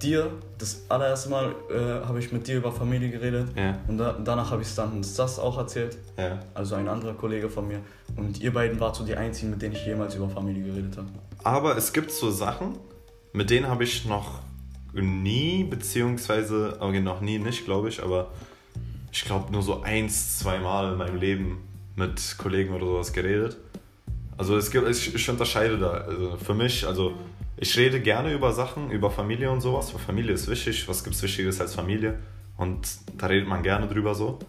dir, 0.03 0.31
das 0.57 0.83
allererste 0.89 1.29
Mal 1.29 1.55
äh, 1.69 2.05
habe 2.05 2.19
ich 2.19 2.31
mit 2.31 2.47
dir 2.47 2.57
über 2.57 2.71
Familie 2.71 3.09
geredet 3.09 3.49
Ja, 3.55 3.77
und 3.87 3.97
da, 3.97 4.17
danach 4.23 4.51
habe 4.51 4.61
ich 4.61 4.73
dann 4.75 5.03
Stas 5.03 5.39
auch 5.39 5.57
erzählt, 5.57 5.97
ja. 6.17 6.39
also 6.53 6.75
ein 6.75 6.87
anderer 6.87 7.13
Kollege 7.13 7.49
von 7.49 7.67
mir 7.67 7.79
und 8.15 8.39
ihr 8.41 8.53
beiden 8.53 8.79
wart 8.79 8.95
so 8.95 9.05
die 9.05 9.15
einzigen, 9.15 9.51
mit 9.51 9.61
denen 9.61 9.75
ich 9.75 9.85
jemals 9.85 10.15
über 10.15 10.29
Familie 10.29 10.63
geredet 10.63 10.97
habe. 10.97 11.07
Aber 11.43 11.77
es 11.77 11.93
gibt 11.93 12.11
so 12.11 12.31
Sachen, 12.31 12.77
mit 13.33 13.49
denen 13.49 13.67
habe 13.67 13.83
ich 13.83 14.05
noch 14.05 14.39
nie, 14.93 15.63
beziehungsweise, 15.63 16.77
okay, 16.79 16.99
noch 16.99 17.21
nie 17.21 17.39
nicht, 17.39 17.65
glaube 17.65 17.89
ich, 17.89 18.03
aber 18.03 18.31
ich 19.11 19.23
glaube 19.23 19.51
nur 19.51 19.61
so 19.61 19.81
eins, 19.81 20.39
zwei 20.39 20.59
Mal 20.59 20.93
in 20.93 20.97
meinem 20.97 21.17
Leben 21.17 21.57
mit 21.95 22.35
Kollegen 22.37 22.73
oder 22.73 22.85
sowas 22.85 23.13
geredet. 23.13 23.57
Also 24.37 24.57
es 24.57 24.71
gibt, 24.71 24.89
ich, 24.89 25.13
ich 25.13 25.29
unterscheide 25.29 25.77
da. 25.77 25.91
Also 25.91 26.37
für 26.37 26.53
mich, 26.53 26.85
also 26.87 27.13
ich 27.61 27.77
rede 27.77 28.01
gerne 28.01 28.33
über 28.33 28.51
Sachen, 28.53 28.89
über 28.89 29.11
Familie 29.11 29.51
und 29.51 29.61
sowas, 29.61 29.93
weil 29.93 30.01
Familie 30.01 30.33
ist 30.33 30.49
wichtig. 30.49 30.89
Was 30.89 31.03
gibt 31.03 31.15
es 31.15 31.21
Wichtiges 31.21 31.61
als 31.61 31.75
Familie? 31.75 32.17
Und 32.57 32.87
da 33.17 33.27
redet 33.27 33.47
man 33.47 33.61
gerne 33.61 33.87
drüber 33.87 34.15
so. 34.15 34.39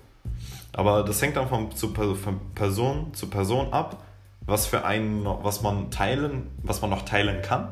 Aber 0.73 1.03
das 1.03 1.21
hängt 1.21 1.37
dann 1.37 1.47
von, 1.47 1.71
zu, 1.77 1.89
von 1.89 2.41
Person 2.55 3.13
zu 3.13 3.29
Person 3.29 3.71
ab, 3.71 4.03
was 4.47 4.67
für 4.67 4.87
einen, 4.87 5.27
was 5.27 5.61
man 5.61 5.91
teilen, 5.91 6.47
was 6.63 6.81
man 6.81 6.89
noch 6.89 7.03
teilen 7.03 7.43
kann 7.43 7.69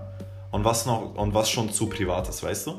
und 0.51 0.67
was 0.67 0.85
noch 0.85 1.15
und 1.15 1.33
was 1.33 1.49
schon 1.49 1.73
zu 1.73 1.87
privat 1.87 2.29
ist, 2.29 2.43
weißt 2.43 2.67
du? 2.67 2.71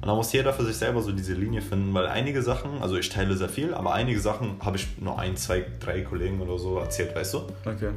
Und 0.00 0.08
da 0.08 0.14
muss 0.16 0.32
jeder 0.32 0.52
für 0.52 0.64
sich 0.64 0.76
selber 0.76 1.02
so 1.02 1.12
diese 1.12 1.34
Linie 1.34 1.62
finden, 1.62 1.94
weil 1.94 2.06
einige 2.08 2.42
Sachen, 2.42 2.82
also 2.82 2.96
ich 2.96 3.10
teile 3.10 3.36
sehr 3.36 3.48
viel, 3.48 3.74
aber 3.74 3.94
einige 3.94 4.18
Sachen 4.18 4.56
habe 4.60 4.76
ich 4.76 4.88
nur 4.98 5.20
ein, 5.20 5.36
zwei, 5.36 5.64
drei 5.78 6.00
Kollegen 6.00 6.40
oder 6.40 6.58
so 6.58 6.78
erzählt, 6.78 7.14
weißt 7.14 7.34
du? 7.34 7.38
Okay. 7.64 7.92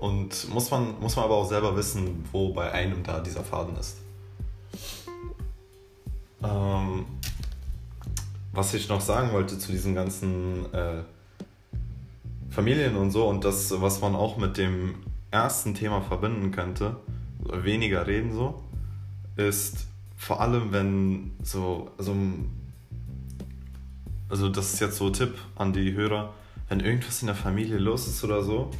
Und 0.00 0.48
muss 0.48 0.70
man, 0.70 0.98
muss 1.00 1.16
man 1.16 1.26
aber 1.26 1.36
auch 1.36 1.48
selber 1.48 1.76
wissen, 1.76 2.24
wo 2.32 2.52
bei 2.54 2.72
einem 2.72 3.02
da 3.02 3.20
dieser 3.20 3.44
Faden 3.44 3.76
ist. 3.76 3.98
Ähm, 6.42 7.04
was 8.52 8.72
ich 8.72 8.88
noch 8.88 9.02
sagen 9.02 9.32
wollte 9.32 9.58
zu 9.58 9.70
diesen 9.70 9.94
ganzen 9.94 10.72
äh, 10.72 11.02
Familien 12.48 12.96
und 12.96 13.10
so 13.10 13.28
und 13.28 13.44
das, 13.44 13.78
was 13.80 14.00
man 14.00 14.16
auch 14.16 14.38
mit 14.38 14.56
dem 14.56 14.94
ersten 15.30 15.74
Thema 15.74 16.00
verbinden 16.00 16.50
könnte, 16.50 16.96
weniger 17.38 18.06
reden 18.06 18.32
so, 18.32 18.62
ist 19.36 19.86
vor 20.16 20.40
allem, 20.40 20.72
wenn 20.72 21.32
so, 21.42 21.90
also, 21.98 22.16
also 24.28 24.48
das 24.48 24.74
ist 24.74 24.80
jetzt 24.80 24.96
so 24.96 25.06
ein 25.06 25.12
Tipp 25.12 25.34
an 25.56 25.72
die 25.72 25.92
Hörer, 25.92 26.32
wenn 26.68 26.80
irgendwas 26.80 27.20
in 27.20 27.26
der 27.26 27.36
Familie 27.36 27.78
los 27.78 28.06
ist 28.06 28.24
oder 28.24 28.42
so, 28.42 28.70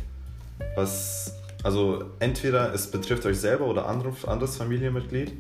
was, 0.77 1.35
also 1.63 2.05
entweder 2.21 2.73
es 2.75 2.91
betrifft 2.91 3.27
euch 3.27 3.39
selber 3.39 3.67
oder 3.67 3.87
andere, 3.87 4.13
anderes 4.29 4.57
Familienmitglied, 4.57 5.33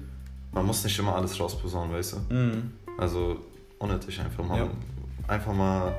man 0.53 0.67
muss 0.67 0.83
nicht 0.85 0.99
immer 0.99 1.15
alles 1.15 1.39
rausposaunen, 1.39 1.93
weißt 1.95 2.15
du? 2.29 2.35
Mhm. 2.35 2.73
Also 2.99 3.39
unnötig 3.79 4.21
einfach 4.21 4.45
mal, 4.45 4.59
Ja. 4.59 4.69
einfach 5.29 5.53
mal 5.53 5.95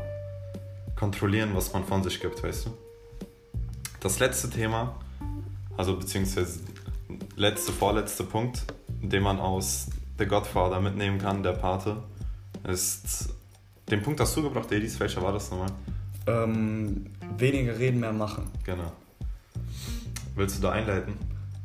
kontrollieren, 0.95 1.51
was 1.53 1.71
man 1.73 1.83
von 1.85 2.03
sich 2.03 2.19
gibt, 2.19 2.43
weißt 2.43 2.67
du? 2.67 2.71
Das 3.99 4.19
letzte 4.19 4.49
Thema, 4.49 4.95
also 5.77 5.95
beziehungsweise 5.95 6.59
letzte, 7.35 7.71
vorletzte 7.71 8.23
Punkt, 8.23 8.63
den 9.01 9.23
man 9.23 9.39
aus 9.39 9.87
The 10.19 10.25
Godfather 10.25 10.79
mitnehmen 10.79 11.17
kann, 11.17 11.41
der 11.43 11.53
Pate, 11.53 11.97
ist, 12.67 13.29
den 13.89 14.03
Punkt 14.03 14.19
hast 14.19 14.35
du 14.37 14.43
gebracht, 14.43 14.71
Edis, 14.71 14.99
welcher 14.99 15.21
war 15.23 15.33
das 15.33 15.49
nochmal? 15.49 15.71
Ähm, 16.27 17.07
weniger 17.37 17.77
reden, 17.79 17.99
mehr 17.99 18.13
machen. 18.13 18.43
Genau. 18.63 18.91
Willst 20.41 20.57
du 20.57 20.63
da 20.63 20.71
einleiten? 20.71 21.13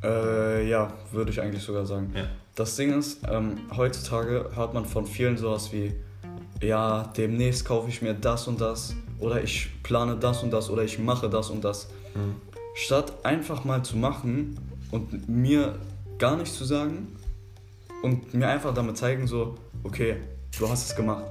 Äh, 0.03 0.69
ja, 0.69 0.93
würde 1.11 1.31
ich 1.31 1.41
eigentlich 1.41 1.63
sogar 1.63 1.87
sagen. 1.87 2.13
Ja. 2.15 2.27
Das 2.57 2.77
Ding 2.77 2.93
ist, 2.99 3.21
ähm, 3.27 3.57
heutzutage 3.75 4.51
hört 4.55 4.75
man 4.75 4.85
von 4.85 5.07
vielen 5.07 5.39
sowas 5.39 5.73
wie, 5.73 5.95
ja, 6.61 7.11
demnächst 7.17 7.65
kaufe 7.65 7.89
ich 7.89 8.03
mir 8.03 8.13
das 8.13 8.47
und 8.47 8.61
das 8.61 8.95
oder 9.19 9.43
ich 9.43 9.83
plane 9.83 10.17
das 10.17 10.43
und 10.43 10.51
das 10.51 10.69
oder 10.69 10.85
ich 10.85 10.99
mache 10.99 11.31
das 11.31 11.49
und 11.49 11.65
das. 11.65 11.89
Mhm. 12.15 12.35
Statt 12.75 13.15
einfach 13.23 13.65
mal 13.65 13.83
zu 13.83 13.97
machen 13.97 14.59
und 14.91 15.27
mir 15.27 15.77
gar 16.19 16.37
nichts 16.37 16.59
zu 16.59 16.67
sagen, 16.67 17.17
und 18.03 18.35
mir 18.35 18.49
einfach 18.49 18.75
damit 18.75 18.99
zeigen, 18.99 19.27
so, 19.27 19.55
okay, 19.85 20.17
du 20.59 20.69
hast 20.69 20.91
es 20.91 20.95
gemacht. 20.95 21.25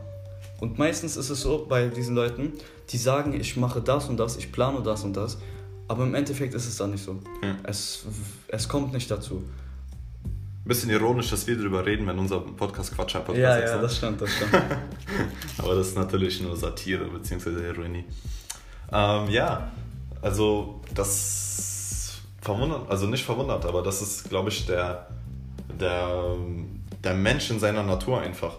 Und 0.60 0.80
meistens 0.80 1.16
ist 1.16 1.30
es 1.30 1.42
so 1.42 1.68
bei 1.70 1.90
diesen 1.90 2.16
Leuten, 2.16 2.54
die 2.90 2.98
sagen, 2.98 3.40
ich 3.40 3.56
mache 3.56 3.82
das 3.82 4.10
und 4.10 4.18
das, 4.18 4.36
ich 4.36 4.52
plane 4.52 4.82
das 4.82 5.04
und 5.04 5.16
das, 5.16 5.38
aber 5.88 6.04
im 6.04 6.16
Endeffekt 6.16 6.54
ist 6.54 6.68
es 6.68 6.78
dann 6.78 6.92
nicht 6.92 7.04
so. 7.04 7.20
Ja. 7.44 7.56
Es, 7.64 8.06
es 8.48 8.68
kommt 8.68 8.94
nicht 8.94 9.10
dazu. 9.10 9.44
Bisschen 10.66 10.90
ironisch, 10.90 11.30
dass 11.30 11.46
wir 11.46 11.56
darüber 11.58 11.86
reden, 11.86 12.08
wenn 12.08 12.18
unser 12.18 12.40
Podcast 12.40 12.96
Quatscher 12.96 13.20
Podcast 13.20 13.40
Ja, 13.40 13.56
ist, 13.58 13.70
ja, 13.70 13.76
ne? 13.76 13.82
das 13.84 13.98
stimmt, 13.98 14.22
das 14.22 14.32
stimmt. 14.32 14.52
Aber 15.60 15.76
das 15.76 15.90
ist 15.90 15.98
natürlich 15.98 16.42
nur 16.42 16.56
Satire 16.56 17.06
bzw. 17.06 17.70
Ironie. 17.70 18.06
Ähm, 18.92 19.30
ja, 19.30 19.72
also 20.24 20.82
das 20.96 22.22
verwundert, 22.42 22.90
also 22.90 23.06
nicht 23.08 23.24
verwundert, 23.24 23.66
aber 23.66 23.82
das 23.82 24.02
ist, 24.02 24.30
glaube 24.30 24.50
ich, 24.50 24.66
der, 24.68 25.08
der, 25.80 26.36
der 27.04 27.14
Mensch 27.16 27.50
in 27.50 27.60
seiner 27.60 27.84
Natur 27.84 28.22
einfach. 28.22 28.54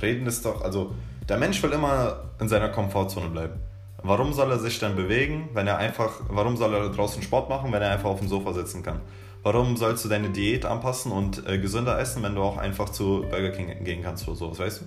Reden 0.00 0.26
ist 0.26 0.44
doch, 0.44 0.62
also 0.62 0.94
der 1.28 1.38
Mensch 1.38 1.62
will 1.62 1.72
immer 1.72 2.30
in 2.40 2.48
seiner 2.48 2.68
Komfortzone 2.68 3.28
bleiben. 3.28 3.54
Warum 4.04 4.32
soll 4.32 4.50
er 4.50 4.58
sich 4.58 4.78
dann 4.80 4.96
bewegen, 4.96 5.48
wenn 5.54 5.66
er 5.66 5.78
einfach, 5.78 6.20
warum 6.28 6.56
soll 6.56 6.74
er 6.74 6.88
draußen 6.88 7.22
Sport 7.22 7.48
machen, 7.48 7.72
wenn 7.72 7.82
er 7.82 7.92
einfach 7.92 8.10
auf 8.10 8.18
dem 8.18 8.28
Sofa 8.28 8.52
sitzen 8.52 8.82
kann? 8.82 9.00
Warum 9.44 9.76
sollst 9.76 10.04
du 10.04 10.08
deine 10.08 10.30
Diät 10.30 10.64
anpassen 10.64 11.12
und 11.12 11.46
äh, 11.48 11.58
gesünder 11.58 11.98
essen, 11.98 12.22
wenn 12.22 12.34
du 12.34 12.42
auch 12.42 12.56
einfach 12.56 12.88
zu 12.88 13.24
Burger 13.30 13.50
King 13.50 13.84
gehen 13.84 14.02
kannst 14.02 14.26
oder 14.26 14.36
sowas, 14.36 14.58
weißt 14.58 14.80
du? 14.80 14.84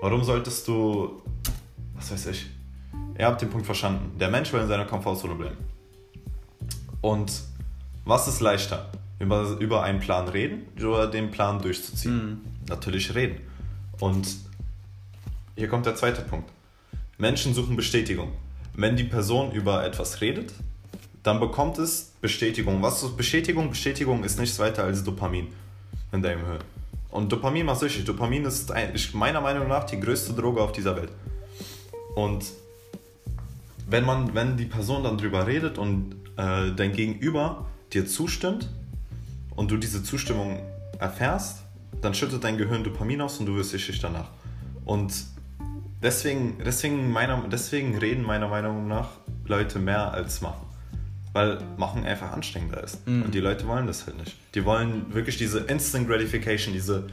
Warum 0.00 0.24
solltest 0.24 0.66
du, 0.68 1.22
was 1.94 2.10
weiß 2.10 2.26
ich, 2.26 2.46
ihr 3.18 3.26
habt 3.26 3.42
den 3.42 3.50
Punkt 3.50 3.66
verstanden. 3.66 4.18
Der 4.18 4.30
Mensch 4.30 4.52
will 4.52 4.60
in 4.60 4.68
seiner 4.68 4.86
Komfortzone 4.86 5.34
bleiben. 5.34 5.58
Und 7.02 7.42
was 8.04 8.26
ist 8.28 8.40
leichter? 8.40 8.90
Über, 9.18 9.56
über 9.60 9.82
einen 9.82 10.00
Plan 10.00 10.28
reden 10.28 10.66
oder 10.78 11.06
den 11.06 11.30
Plan 11.30 11.60
durchzuziehen? 11.60 12.40
Natürlich 12.68 13.14
reden. 13.14 13.40
Und 13.98 14.26
hier 15.56 15.68
kommt 15.68 15.84
der 15.84 15.94
zweite 15.94 16.22
Punkt. 16.22 16.50
Menschen 17.20 17.52
suchen 17.52 17.76
Bestätigung. 17.76 18.32
Wenn 18.74 18.96
die 18.96 19.04
Person 19.04 19.52
über 19.52 19.84
etwas 19.84 20.22
redet, 20.22 20.54
dann 21.22 21.38
bekommt 21.38 21.78
es 21.78 22.14
Bestätigung. 22.22 22.82
Was 22.82 23.02
ist 23.02 23.16
Bestätigung? 23.16 23.68
Bestätigung 23.68 24.24
ist 24.24 24.38
nichts 24.38 24.58
weiter 24.58 24.84
als 24.84 25.04
Dopamin 25.04 25.48
in 26.12 26.22
deinem 26.22 26.46
Hirn. 26.46 26.64
Und 27.10 27.30
Dopamin 27.30 27.66
macht 27.66 27.80
süchtig. 27.80 28.06
Dopamin 28.06 28.46
ist 28.46 28.72
ein, 28.72 28.94
meiner 29.12 29.42
Meinung 29.42 29.68
nach 29.68 29.84
die 29.84 30.00
größte 30.00 30.32
Droge 30.32 30.62
auf 30.62 30.72
dieser 30.72 30.96
Welt. 30.96 31.10
Und 32.14 32.46
wenn, 33.86 34.06
man, 34.06 34.34
wenn 34.34 34.56
die 34.56 34.64
Person 34.64 35.04
dann 35.04 35.18
drüber 35.18 35.46
redet 35.46 35.76
und 35.76 36.14
äh, 36.38 36.72
dein 36.74 36.92
Gegenüber 36.92 37.66
dir 37.92 38.06
zustimmt 38.06 38.70
und 39.56 39.70
du 39.70 39.76
diese 39.76 40.02
Zustimmung 40.02 40.60
erfährst, 40.98 41.64
dann 42.00 42.14
schüttet 42.14 42.44
dein 42.44 42.56
Gehirn 42.56 42.82
Dopamin 42.82 43.20
aus 43.20 43.38
und 43.38 43.46
du 43.46 43.56
wirst 43.56 43.70
süchtig 43.70 44.00
danach. 44.00 44.30
Und 44.86 45.12
deswegen, 46.02 46.58
deswegen, 46.64 47.10
meiner, 47.10 47.42
deswegen 47.50 47.96
reden 47.98 48.22
meiner 48.22 48.48
Meinung 48.48 48.88
nach 48.88 49.08
Leute 49.46 49.78
mehr 49.78 50.12
als 50.12 50.40
machen. 50.40 50.66
Weil 51.32 51.58
machen 51.76 52.04
einfach 52.04 52.32
anstrengender 52.32 52.82
ist. 52.82 52.98
Und 53.06 53.32
die 53.32 53.38
Leute 53.38 53.64
wollen 53.68 53.86
das 53.86 54.04
halt 54.06 54.18
nicht. 54.18 54.36
Die 54.56 54.64
wollen 54.64 55.14
wirklich 55.14 55.36
diese 55.36 55.60
Instant 55.60 56.08
Gratification, 56.08 56.74
diese, 56.74 57.06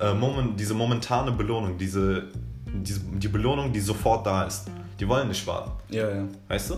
äh, 0.00 0.12
Moment, 0.12 0.58
diese 0.58 0.74
momentane 0.74 1.30
Belohnung, 1.30 1.78
diese, 1.78 2.24
diese, 2.66 2.98
die 3.00 3.28
Belohnung, 3.28 3.72
die 3.72 3.78
sofort 3.80 4.26
da 4.26 4.42
ist. 4.42 4.64
Die 4.98 5.06
wollen 5.06 5.28
nicht 5.28 5.46
warten. 5.46 5.70
ja, 5.88 6.08
ja. 6.10 6.24
Weißt 6.48 6.70
du? 6.70 6.76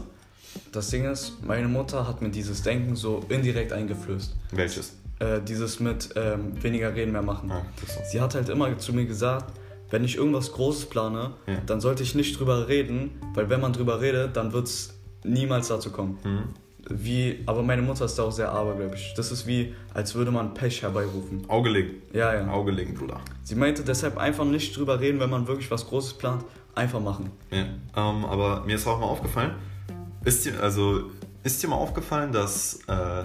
Das 0.70 0.90
Ding 0.90 1.06
ist, 1.10 1.42
meine 1.42 1.66
Mutter 1.66 2.06
hat 2.06 2.20
mir 2.20 2.28
dieses 2.28 2.60
Denken 2.62 2.94
so 2.94 3.24
indirekt 3.30 3.72
eingeflößt. 3.72 4.36
Welches? 4.52 4.94
Äh, 5.18 5.40
dieses 5.40 5.80
mit 5.80 6.10
ähm, 6.14 6.62
weniger 6.62 6.94
reden, 6.94 7.12
mehr 7.12 7.22
machen. 7.22 7.50
Ah, 7.50 7.62
das 7.80 7.96
ist- 7.96 8.10
Sie 8.12 8.20
hat 8.20 8.34
halt 8.34 8.50
immer 8.50 8.78
zu 8.78 8.92
mir 8.92 9.06
gesagt, 9.06 9.50
wenn 9.92 10.02
ich 10.04 10.16
irgendwas 10.16 10.50
Großes 10.52 10.86
plane, 10.86 11.30
Ja. 11.46 11.58
dann 11.66 11.80
sollte 11.80 12.02
ich 12.02 12.14
nicht 12.16 12.38
drüber 12.38 12.66
reden, 12.66 13.10
weil 13.34 13.48
wenn 13.50 13.60
man 13.60 13.72
drüber 13.72 14.00
redet, 14.00 14.36
dann 14.36 14.52
wird 14.52 14.66
es 14.66 14.94
niemals 15.22 15.68
dazu 15.68 15.90
kommen. 15.92 16.18
Mhm. 16.24 16.42
Wie, 16.88 17.38
aber 17.46 17.62
meine 17.62 17.82
Mutter 17.82 18.06
ist 18.06 18.18
da 18.18 18.24
auch 18.24 18.32
sehr 18.32 18.50
abergläubisch. 18.50 19.14
Das 19.14 19.30
ist 19.30 19.46
wie, 19.46 19.72
als 19.94 20.14
würde 20.16 20.32
man 20.32 20.52
Pech 20.54 20.82
herbeirufen. 20.82 21.44
Auge 21.48 21.70
legen. 21.70 22.02
Ja, 22.12 22.34
ja. 22.34 22.48
Auge 22.48 22.72
legen, 22.72 22.94
Bruder. 22.94 23.20
Sie 23.44 23.54
meinte 23.54 23.84
deshalb 23.84 24.16
einfach 24.18 24.44
nicht 24.44 24.76
drüber 24.76 24.98
reden, 24.98 25.20
wenn 25.20 25.30
man 25.30 25.46
wirklich 25.46 25.70
was 25.70 25.86
Großes 25.86 26.14
plant, 26.14 26.44
einfach 26.74 27.00
machen. 27.00 27.30
Ja. 27.50 27.66
Ähm, 27.96 28.24
aber 28.24 28.64
mir 28.64 28.74
ist 28.76 28.86
auch 28.86 28.98
mal 28.98 29.06
aufgefallen, 29.06 29.52
ist 30.24 30.44
dir, 30.44 30.60
also, 30.60 31.10
ist 31.44 31.62
dir 31.62 31.68
mal 31.68 31.76
aufgefallen, 31.76 32.32
dass 32.32 32.80
äh, 32.88 33.24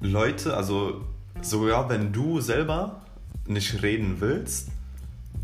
Leute, 0.00 0.54
also 0.56 1.00
sogar 1.40 1.88
wenn 1.88 2.12
du 2.12 2.40
selber 2.40 3.02
nicht 3.46 3.82
reden 3.82 4.16
willst, 4.18 4.68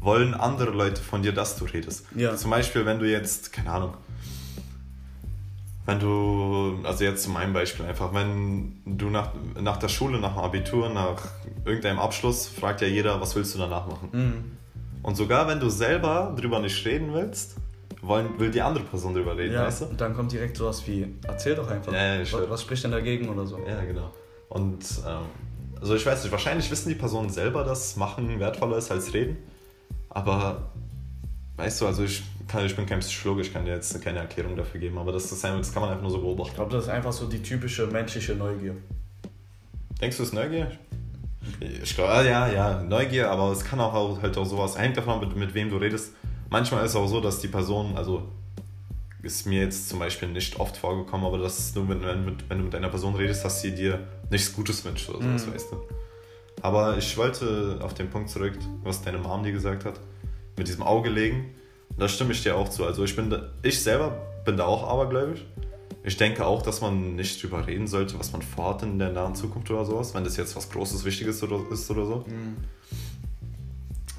wollen 0.04 0.34
andere 0.34 0.70
Leute 0.70 1.00
von 1.02 1.22
dir, 1.22 1.32
dass 1.32 1.56
du 1.56 1.64
redest. 1.64 2.06
Ja. 2.14 2.36
Zum 2.36 2.50
Beispiel, 2.50 2.84
wenn 2.86 2.98
du 2.98 3.10
jetzt, 3.10 3.52
keine 3.52 3.70
Ahnung, 3.70 3.94
wenn 5.86 6.00
du, 6.00 6.78
also 6.84 7.04
jetzt 7.04 7.22
zu 7.24 7.30
meinem 7.30 7.52
Beispiel 7.52 7.84
einfach, 7.84 8.14
wenn 8.14 8.80
du 8.86 9.10
nach, 9.10 9.32
nach 9.60 9.76
der 9.76 9.88
Schule, 9.88 10.18
nach 10.18 10.34
dem 10.34 10.38
Abitur, 10.42 10.88
nach 10.88 11.22
irgendeinem 11.64 11.98
Abschluss, 11.98 12.46
fragt 12.46 12.80
ja 12.80 12.86
jeder, 12.86 13.20
was 13.20 13.34
willst 13.36 13.54
du 13.54 13.58
danach 13.58 13.86
machen? 13.86 14.08
Mhm. 14.12 14.44
Und 15.02 15.16
sogar 15.16 15.46
wenn 15.48 15.60
du 15.60 15.68
selber 15.68 16.34
drüber 16.38 16.60
nicht 16.60 16.84
reden 16.86 17.12
willst, 17.12 17.56
wollen, 18.00 18.38
will 18.38 18.50
die 18.50 18.62
andere 18.62 18.84
Person 18.84 19.12
drüber 19.14 19.36
reden, 19.36 19.54
Ja, 19.54 19.66
weißt 19.66 19.82
du? 19.82 19.84
und 19.86 20.00
dann 20.00 20.14
kommt 20.14 20.32
direkt 20.32 20.56
sowas 20.56 20.86
wie, 20.86 21.06
erzähl 21.26 21.54
doch 21.54 21.70
einfach. 21.70 21.92
Ja, 21.92 22.20
was, 22.20 22.50
was 22.50 22.62
spricht 22.62 22.84
denn 22.84 22.90
dagegen 22.92 23.28
oder 23.28 23.46
so? 23.46 23.58
Ja, 23.66 23.82
genau. 23.84 24.10
Und 24.48 24.84
ähm, 25.06 25.22
also 25.80 25.94
ich 25.94 26.06
weiß 26.06 26.22
nicht, 26.22 26.32
wahrscheinlich 26.32 26.70
wissen 26.70 26.88
die 26.88 26.94
Personen 26.94 27.28
selber, 27.28 27.64
dass 27.64 27.96
Machen 27.96 28.40
wertvoller 28.40 28.78
ist 28.78 28.90
als 28.90 29.12
Reden. 29.12 29.36
Aber 30.14 30.70
weißt 31.56 31.80
du, 31.80 31.86
also 31.86 32.04
ich, 32.04 32.22
kann, 32.48 32.64
ich 32.64 32.74
bin 32.76 32.86
kein 32.86 33.00
Psychologe, 33.00 33.42
ich 33.42 33.52
kann 33.52 33.64
dir 33.64 33.72
jetzt 33.74 34.00
keine 34.02 34.20
Erklärung 34.20 34.56
dafür 34.56 34.80
geben, 34.80 34.96
aber 34.98 35.12
das, 35.12 35.30
ist, 35.30 35.42
das 35.44 35.72
kann 35.72 35.82
man 35.82 35.90
einfach 35.90 36.02
nur 36.02 36.10
so 36.10 36.16
Ich 36.18 36.22
beobachten. 36.22 36.54
glaube, 36.54 36.70
das 36.72 36.84
ist 36.84 36.90
einfach 36.90 37.12
so 37.12 37.26
die 37.26 37.42
typische 37.42 37.86
menschliche 37.88 38.34
Neugier. 38.34 38.76
Denkst 40.00 40.16
du, 40.16 40.22
es 40.22 40.28
ist 40.30 40.34
Neugier? 40.34 40.70
Ich 41.60 41.94
glaube, 41.94 42.26
ja, 42.26 42.48
ja, 42.48 42.82
Neugier, 42.82 43.30
aber 43.30 43.52
es 43.52 43.64
kann 43.64 43.78
auch 43.80 44.22
halt 44.22 44.36
auch 44.38 44.44
sowas, 44.46 44.78
hängt 44.78 44.96
davon 44.96 45.14
ab, 45.14 45.20
mit, 45.20 45.36
mit 45.36 45.54
wem 45.54 45.68
du 45.70 45.76
redest. 45.76 46.12
Manchmal 46.48 46.84
ist 46.84 46.92
es 46.92 46.96
auch 46.96 47.06
so, 47.06 47.20
dass 47.20 47.40
die 47.40 47.48
Person, 47.48 47.96
also 47.96 48.22
ist 49.22 49.46
mir 49.46 49.62
jetzt 49.62 49.88
zum 49.88 49.98
Beispiel 49.98 50.28
nicht 50.28 50.60
oft 50.60 50.76
vorgekommen, 50.76 51.26
aber 51.26 51.38
das 51.38 51.58
ist 51.58 51.76
nur, 51.76 51.88
wenn, 51.88 52.02
wenn, 52.02 52.36
wenn 52.48 52.58
du 52.58 52.64
mit 52.64 52.74
einer 52.74 52.88
Person 52.90 53.14
redest, 53.14 53.44
dass 53.44 53.62
sie 53.62 53.74
dir 53.74 54.06
nichts 54.30 54.52
Gutes 54.52 54.84
wünscht 54.84 55.08
oder 55.08 55.22
sowas, 55.22 55.46
Mhm. 55.46 55.54
weißt 55.54 55.72
du. 55.72 55.76
Aber 56.64 56.96
ich 56.96 57.14
wollte 57.18 57.78
auf 57.82 57.92
den 57.92 58.08
Punkt 58.08 58.30
zurück, 58.30 58.54
was 58.82 59.02
deine 59.02 59.18
Mom 59.18 59.42
dir 59.42 59.52
gesagt 59.52 59.84
hat, 59.84 60.00
mit 60.56 60.66
diesem 60.66 60.82
Auge 60.82 61.10
legen. 61.10 61.54
Da 61.98 62.08
stimme 62.08 62.32
ich 62.32 62.42
dir 62.42 62.56
auch 62.56 62.70
zu. 62.70 62.86
Also 62.86 63.04
ich 63.04 63.14
bin 63.14 63.28
da, 63.28 63.50
ich 63.62 63.82
selber 63.82 64.16
bin 64.46 64.56
da 64.56 64.64
auch 64.64 64.88
abergläubisch. 64.88 65.44
Ich 66.04 66.16
denke 66.16 66.46
auch, 66.46 66.62
dass 66.62 66.80
man 66.80 67.16
nicht 67.16 67.42
drüber 67.42 67.66
reden 67.66 67.86
sollte, 67.86 68.18
was 68.18 68.32
man 68.32 68.40
vorhat 68.40 68.82
in 68.82 68.98
der 68.98 69.10
nahen 69.10 69.34
Zukunft 69.34 69.70
oder 69.70 69.84
sowas, 69.84 70.14
wenn 70.14 70.24
das 70.24 70.38
jetzt 70.38 70.56
was 70.56 70.70
Großes, 70.70 71.04
Wichtiges 71.04 71.42
oder, 71.42 71.60
ist 71.70 71.90
oder 71.90 72.06
so. 72.06 72.24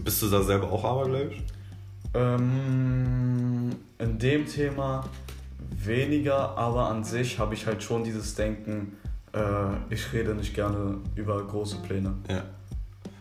Bist 0.04 0.22
du 0.22 0.30
da 0.30 0.44
selber 0.44 0.72
auch 0.72 0.84
abergläubisch? 0.84 1.42
Ähm, 2.14 3.76
in 3.98 4.20
dem 4.20 4.46
Thema 4.46 5.10
weniger, 5.84 6.56
aber 6.56 6.90
an 6.90 7.04
sich 7.04 7.40
habe 7.40 7.56
ich 7.56 7.66
halt 7.66 7.82
schon 7.82 8.04
dieses 8.04 8.36
Denken, 8.36 8.98
äh, 9.36 9.94
ich 9.94 10.14
rede 10.14 10.34
nicht 10.34 10.54
gerne 10.54 10.98
über 11.16 11.44
große 11.44 11.78
Pläne. 11.78 12.16
Ja. 12.30 12.44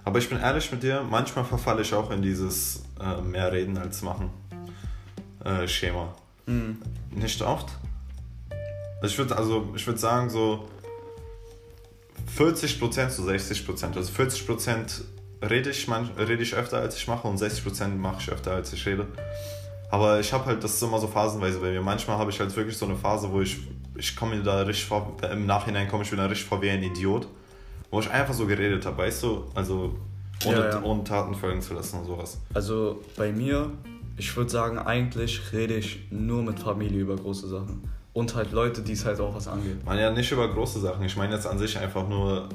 Aber 0.05 0.18
ich 0.18 0.29
bin 0.29 0.38
ehrlich 0.38 0.70
mit 0.70 0.83
dir, 0.83 1.03
manchmal 1.03 1.44
verfalle 1.44 1.83
ich 1.83 1.92
auch 1.94 2.11
in 2.11 2.22
dieses 2.22 2.85
äh, 3.00 3.20
mehr 3.22 3.50
reden 3.50 3.77
als 3.79 4.03
machen 4.03 4.31
äh, 5.44 5.66
Schema. 5.66 6.14
Mhm. 6.46 6.79
Nicht 7.11 7.40
oft. 7.42 7.68
Ich 9.03 9.16
würde 9.18 9.37
also, 9.37 9.72
ich 9.74 9.85
sagen 9.85 10.31
so 10.31 10.68
40% 12.37 13.09
zu 13.09 13.22
60%. 13.22 13.96
Also 13.96 14.12
40% 14.12 15.03
rede 15.42 15.70
ich, 15.70 15.88
manch, 15.88 16.11
rede 16.16 16.42
ich 16.42 16.55
öfter 16.55 16.79
als 16.79 16.96
ich 16.96 17.07
mache 17.07 17.29
und 17.29 17.40
60% 17.40 17.88
mache 17.96 18.20
ich 18.20 18.31
öfter 18.31 18.53
als 18.53 18.72
ich 18.72 18.85
rede. 18.87 19.07
Aber 19.90 20.18
ich 20.20 20.33
habe 20.33 20.46
halt, 20.46 20.64
das 20.64 20.74
ist 20.74 20.83
immer 20.83 20.98
so 20.98 21.07
phasenweise 21.07 21.61
bei 21.61 21.70
mir. 21.70 21.83
Manchmal 21.83 22.18
habe 22.18 22.31
ich 22.31 22.40
halt 22.40 22.55
wirklich 22.57 22.77
so 22.77 22.87
eine 22.87 22.96
Phase, 22.96 23.31
wo 23.31 23.40
ich, 23.40 23.59
ich 23.97 24.17
komme 24.17 24.37
mir 24.37 24.43
da 24.43 24.63
richtig 24.63 24.87
vor, 24.87 25.17
im 25.31 25.47
Nachhinein 25.47 25.89
komme 25.89 26.03
ich 26.05 26.11
mir 26.11 26.17
da 26.19 26.27
richtig 26.27 26.47
vor 26.49 26.61
wie 26.63 26.71
ein 26.71 26.83
Idiot. 26.83 27.27
Wo 27.91 28.01
ich 28.01 28.11
einfach 28.11 28.35
so 28.35 28.47
geredet 28.47 28.85
habe, 28.87 28.99
weißt 28.99 29.23
du? 29.23 29.45
Also 29.55 29.95
ohne, 30.45 30.57
Ja, 30.57 30.71
ja. 30.71 30.83
ohne 30.83 31.05
Taten 31.05 31.35
folgen 31.35 31.63
zu 31.63 31.75
lassen 31.75 31.99
und 32.01 32.07
sowas. 32.07 32.39
Also 32.53 33.01
bei 33.17 33.31
mir, 33.31 33.71
ich 34.17 34.37
würde 34.37 34.51
sagen, 34.51 34.79
eigentlich 34.79 35.53
rede 35.53 35.77
ich 35.77 36.01
nur 36.11 36.43
mit 36.43 36.59
Familie 36.59 37.01
über 37.03 37.15
große 37.17 37.47
Sachen. 37.49 37.83
Und 38.13 38.35
halt 38.35 38.53
Leute, 38.53 38.83
die 38.83 38.93
es 38.93 39.05
halt 39.05 39.21
auch 39.21 39.35
was 39.35 39.49
angeht. 39.49 39.85
Man 39.85 39.99
ja 39.99 40.11
nicht 40.11 40.31
über 40.31 40.49
große 40.53 40.81
Sachen. 40.81 41.05
Ich 41.05 41.17
meine 41.17 41.35
jetzt 41.35 41.47
an 41.47 41.59
sich 41.59 41.77
einfach 41.79 42.09
nur 42.09 42.49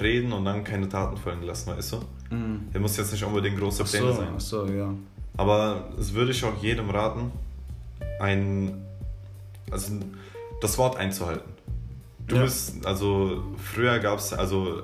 reden 0.00 0.32
und 0.32 0.44
dann 0.44 0.64
keine 0.64 0.88
Taten 0.88 1.16
folgen 1.16 1.42
lassen, 1.42 1.70
weißt 1.70 1.92
du? 1.94 2.34
Mhm. 2.34 2.68
Der 2.72 2.80
muss 2.80 2.96
jetzt 2.96 3.12
nicht 3.12 3.24
unbedingt 3.24 3.58
große 3.58 3.82
Ach 3.84 3.88
Pläne 3.88 4.06
so, 4.08 4.12
sein. 4.14 4.28
ach 4.36 4.40
so, 4.40 4.66
ja. 4.66 4.92
Aber 5.36 5.88
es 5.98 6.12
würde 6.14 6.32
ich 6.32 6.44
auch 6.44 6.60
jedem 6.62 6.90
raten, 6.90 7.30
ein, 8.20 8.84
also 9.70 9.92
das 10.60 10.78
Wort 10.78 10.96
einzuhalten. 10.96 11.48
Du 12.26 12.36
Ja. 12.36 12.42
bist, 12.42 12.84
also 12.86 13.42
früher 13.72 13.98
gab 14.00 14.18
es, 14.18 14.32
also 14.32 14.82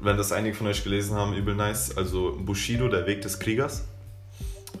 wenn 0.00 0.16
das 0.16 0.32
einige 0.32 0.54
von 0.54 0.66
euch 0.66 0.82
gelesen 0.84 1.16
haben, 1.16 1.34
übel 1.34 1.54
nice. 1.54 1.96
Also 1.96 2.36
Bushido, 2.38 2.88
der 2.88 3.06
Weg 3.06 3.22
des 3.22 3.38
Kriegers. 3.38 3.84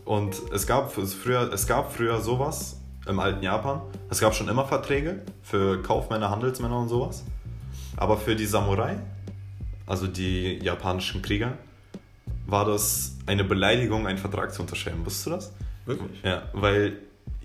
Und 0.04 0.36
es 0.52 0.66
gab 0.66 0.92
früher, 0.92 1.50
es 1.52 1.66
gab 1.66 1.92
früher 1.92 2.20
sowas 2.20 2.80
im 3.06 3.20
alten 3.20 3.42
Japan. 3.42 3.80
Es 4.10 4.20
gab 4.20 4.34
schon 4.34 4.48
immer 4.48 4.66
Verträge 4.66 5.22
für 5.42 5.80
Kaufmänner, 5.82 6.30
Handelsmänner 6.30 6.78
und 6.78 6.88
sowas. 6.88 7.24
Aber 7.96 8.16
für 8.18 8.34
die 8.34 8.46
Samurai, 8.46 8.96
also 9.86 10.06
die 10.06 10.58
japanischen 10.62 11.22
Krieger, 11.22 11.56
war 12.46 12.64
das 12.66 13.16
eine 13.26 13.44
Beleidigung, 13.44 14.06
einen 14.06 14.18
Vertrag 14.18 14.52
zu 14.52 14.62
unterschreiben. 14.62 15.06
Wusstest 15.06 15.26
du 15.26 15.30
das? 15.30 15.52
Wirklich? 15.86 16.22
Ja, 16.22 16.42
weil 16.52 16.98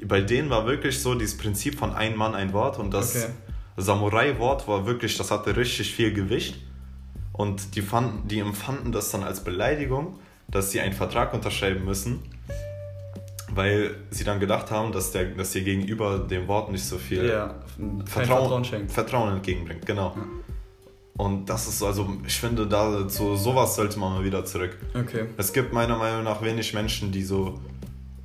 bei 0.07 0.21
denen 0.21 0.49
war 0.49 0.65
wirklich 0.65 0.99
so 1.01 1.15
dieses 1.15 1.38
Prinzip 1.38 1.77
von 1.77 1.93
ein 1.93 2.15
Mann, 2.15 2.35
ein 2.35 2.53
Wort 2.53 2.79
und 2.79 2.93
das 2.93 3.15
Okay. 3.15 3.33
Samurai-Wort 3.77 4.67
war 4.67 4.85
wirklich, 4.85 5.17
das 5.17 5.31
hatte 5.31 5.55
richtig 5.55 5.93
viel 5.93 6.13
Gewicht 6.13 6.59
und 7.33 7.75
die, 7.75 7.81
fanden, 7.81 8.27
die 8.27 8.39
empfanden 8.39 8.91
das 8.91 9.12
dann 9.12 9.23
als 9.23 9.43
Beleidigung, 9.43 10.19
dass 10.49 10.71
sie 10.71 10.81
einen 10.81 10.93
Vertrag 10.93 11.33
unterschreiben 11.33 11.85
müssen, 11.85 12.19
weil 13.51 13.95
sie 14.12 14.23
dann 14.23 14.39
gedacht 14.39 14.71
haben, 14.71 14.91
dass, 14.91 15.12
der, 15.12 15.25
dass 15.25 15.55
ihr 15.55 15.63
gegenüber 15.63 16.19
dem 16.19 16.47
Wort 16.47 16.71
nicht 16.71 16.83
so 16.83 16.97
viel 16.97 17.25
Ja, 17.25 17.55
Vertrauen, 18.05 18.05
Vertrauen 18.05 18.65
schenkt. 18.65 18.91
Vertrauen 18.91 19.33
entgegenbringt, 19.33 19.85
genau. 19.85 20.15
Und 21.17 21.49
das 21.49 21.67
ist 21.67 21.79
so, 21.79 21.88
also 21.88 22.09
ich 22.25 22.39
finde, 22.39 22.65
da 22.65 23.05
zu 23.07 23.35
sowas 23.35 23.75
sollte 23.75 23.99
man 23.99 24.13
mal 24.13 24.23
wieder 24.23 24.45
zurück. 24.45 24.77
Okay. 24.93 25.25
Es 25.35 25.51
gibt 25.51 25.73
meiner 25.73 25.97
Meinung 25.97 26.23
nach 26.23 26.41
wenig 26.41 26.73
Menschen, 26.73 27.12
die 27.12 27.23
so. 27.23 27.59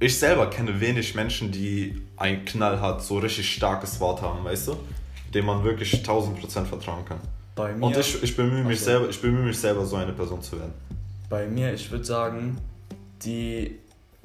Ich 0.04 0.18
selber 0.18 0.50
kenne 0.50 0.78
wenig 0.82 1.14
Menschen, 1.14 1.50
die 1.50 1.98
ein 2.18 2.44
knallhart, 2.44 3.02
so 3.02 3.16
richtig 3.16 3.54
starkes 3.54 4.00
Wort 4.00 4.20
haben, 4.20 4.44
weißt 4.44 4.68
du? 4.68 4.76
Dem 5.32 5.46
man 5.46 5.64
wirklich 5.64 5.94
1000% 5.94 6.66
vertrauen 6.66 7.06
kann. 7.06 7.16
Bei 7.54 7.72
mir, 7.72 7.86
Und 7.86 7.96
ich, 7.96 8.22
ich, 8.22 8.36
bemühe 8.36 8.64
mich 8.64 8.80
so. 8.80 8.84
selber, 8.84 9.08
ich 9.08 9.18
bemühe 9.18 9.44
mich 9.46 9.58
selber, 9.58 9.86
so 9.86 9.96
eine 9.96 10.12
Person 10.12 10.42
zu 10.42 10.58
werden. 10.58 10.74
bei 11.30 11.46
mir, 11.46 11.72
ich 11.72 11.90
würde 11.90 12.04
sagen, 12.04 12.58
die 13.24 13.78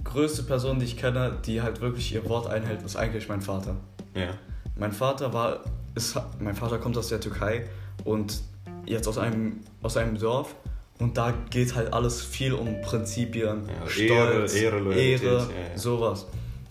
größte 0.04 0.44
Person, 0.44 0.80
die 0.80 0.86
ich 0.86 0.98
kenne, 0.98 1.38
die 1.46 1.62
halt 1.62 1.80
wirklich 1.80 2.14
ihr 2.14 2.28
Wort 2.28 2.48
einhält, 2.48 2.82
ist 2.82 2.98
eigentlich 2.98 3.30
mein 3.30 3.42
Vater. 3.42 3.78
Ja. 4.16 4.32
Mein 4.76 4.92
Vater 4.92 5.32
war, 5.32 5.62
ist, 5.96 6.20
mein 6.42 6.56
Vater 6.56 6.80
kommt 6.80 6.98
aus 6.98 7.08
der 7.08 7.22
Türkei 7.22 7.70
und 8.04 8.42
jetzt 8.86 9.08
aus 9.08 9.18
einem, 9.18 9.62
aus 9.82 9.96
einem 9.96 10.20
Dorf 10.20 10.56
und 11.00 11.18
da 11.18 11.34
geht 11.50 11.76
halt 11.76 11.94
alles 11.94 12.22
viel 12.22 12.54
um 12.54 12.82
Prinzipien, 12.82 13.68
Ja, 13.68 13.90
Stolz, 13.90 14.54
Ehre, 14.54 14.76
Ehre, 14.76 14.80
Loyalität, 14.84 15.24
Ehre, 15.24 15.38
ja, 15.38 15.78
sowas. 15.78 16.28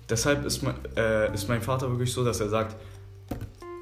Deshalb 0.08 0.44
ist 0.44 0.62
mein, 0.62 0.74
äh, 0.96 1.32
ist 1.34 1.48
mein 1.48 1.62
Vater 1.62 1.90
wirklich 1.90 2.12
so, 2.12 2.24
dass 2.24 2.40
er 2.40 2.48
sagt, 2.48 2.76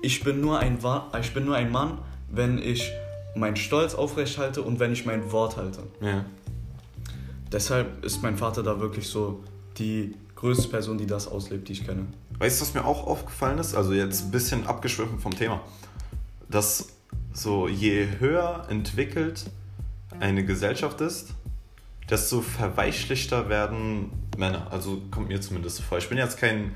ich 0.03 0.23
bin 0.23 0.41
nur 0.41 0.59
ein, 0.59 0.79
ich 1.21 1.35
bin 1.35 1.45
nur 1.45 1.57
ein 1.57 1.71
Mann, 1.71 1.99
wenn 2.31 2.59
ich 2.59 2.93
meinen 3.35 3.57
Stolz 3.57 3.95
aufrecht 3.95 4.39
halte 4.39 4.63
und 4.63 4.79
wenn 4.79 4.93
ich 4.93 5.05
mein 5.05 5.31
Wort 5.33 5.57
halte. 5.57 5.83
Deshalb 7.53 8.05
ist 8.05 8.23
mein 8.23 8.37
Vater 8.37 8.63
da 8.63 8.81
wirklich 8.81 9.09
so 9.09 9.43
die 9.79 10.15
größte 10.37 10.69
Person, 10.69 10.99
die 10.99 11.07
das 11.07 11.29
auslebt, 11.29 11.69
die 11.69 11.73
ich 11.73 11.87
kenne. 11.87 12.07
Weißt 12.39 12.61
du, 12.61 12.67
was 12.67 12.75
mir 12.75 12.85
auch 12.85 13.07
aufgefallen 13.07 13.59
ist? 13.59 13.75
Also 13.75 13.93
jetzt 13.93 14.25
ein 14.25 14.31
bisschen 14.31 14.67
abgeschwiffen 14.67 15.19
vom 15.19 15.37
Thema. 15.37 15.61
Dass 16.49 16.89
so 17.33 17.69
je 17.69 18.07
höher 18.19 18.67
entwickelt 18.69 19.47
eine 20.21 20.45
Gesellschaft 20.45 21.01
ist, 21.01 21.35
desto 22.11 22.41
verweichlichter 22.41 23.49
werden 23.49 24.11
Männer. 24.37 24.69
Also 24.71 25.03
kommt 25.11 25.29
mir 25.29 25.41
zumindest 25.41 25.77
so 25.77 25.83
vor. 25.83 25.99
Ich 25.99 26.09
bin 26.09 26.19
jetzt 26.19 26.39
kein, 26.39 26.73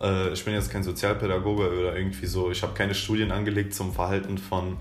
äh, 0.00 0.30
ich 0.32 0.44
bin 0.44 0.54
jetzt 0.54 0.70
kein 0.70 0.82
Sozialpädagoge 0.82 1.70
oder 1.78 1.96
irgendwie 1.96 2.26
so. 2.26 2.50
Ich 2.50 2.62
habe 2.62 2.74
keine 2.74 2.94
Studien 2.94 3.30
angelegt 3.30 3.74
zum 3.74 3.92
Verhalten 3.92 4.38
von, 4.38 4.76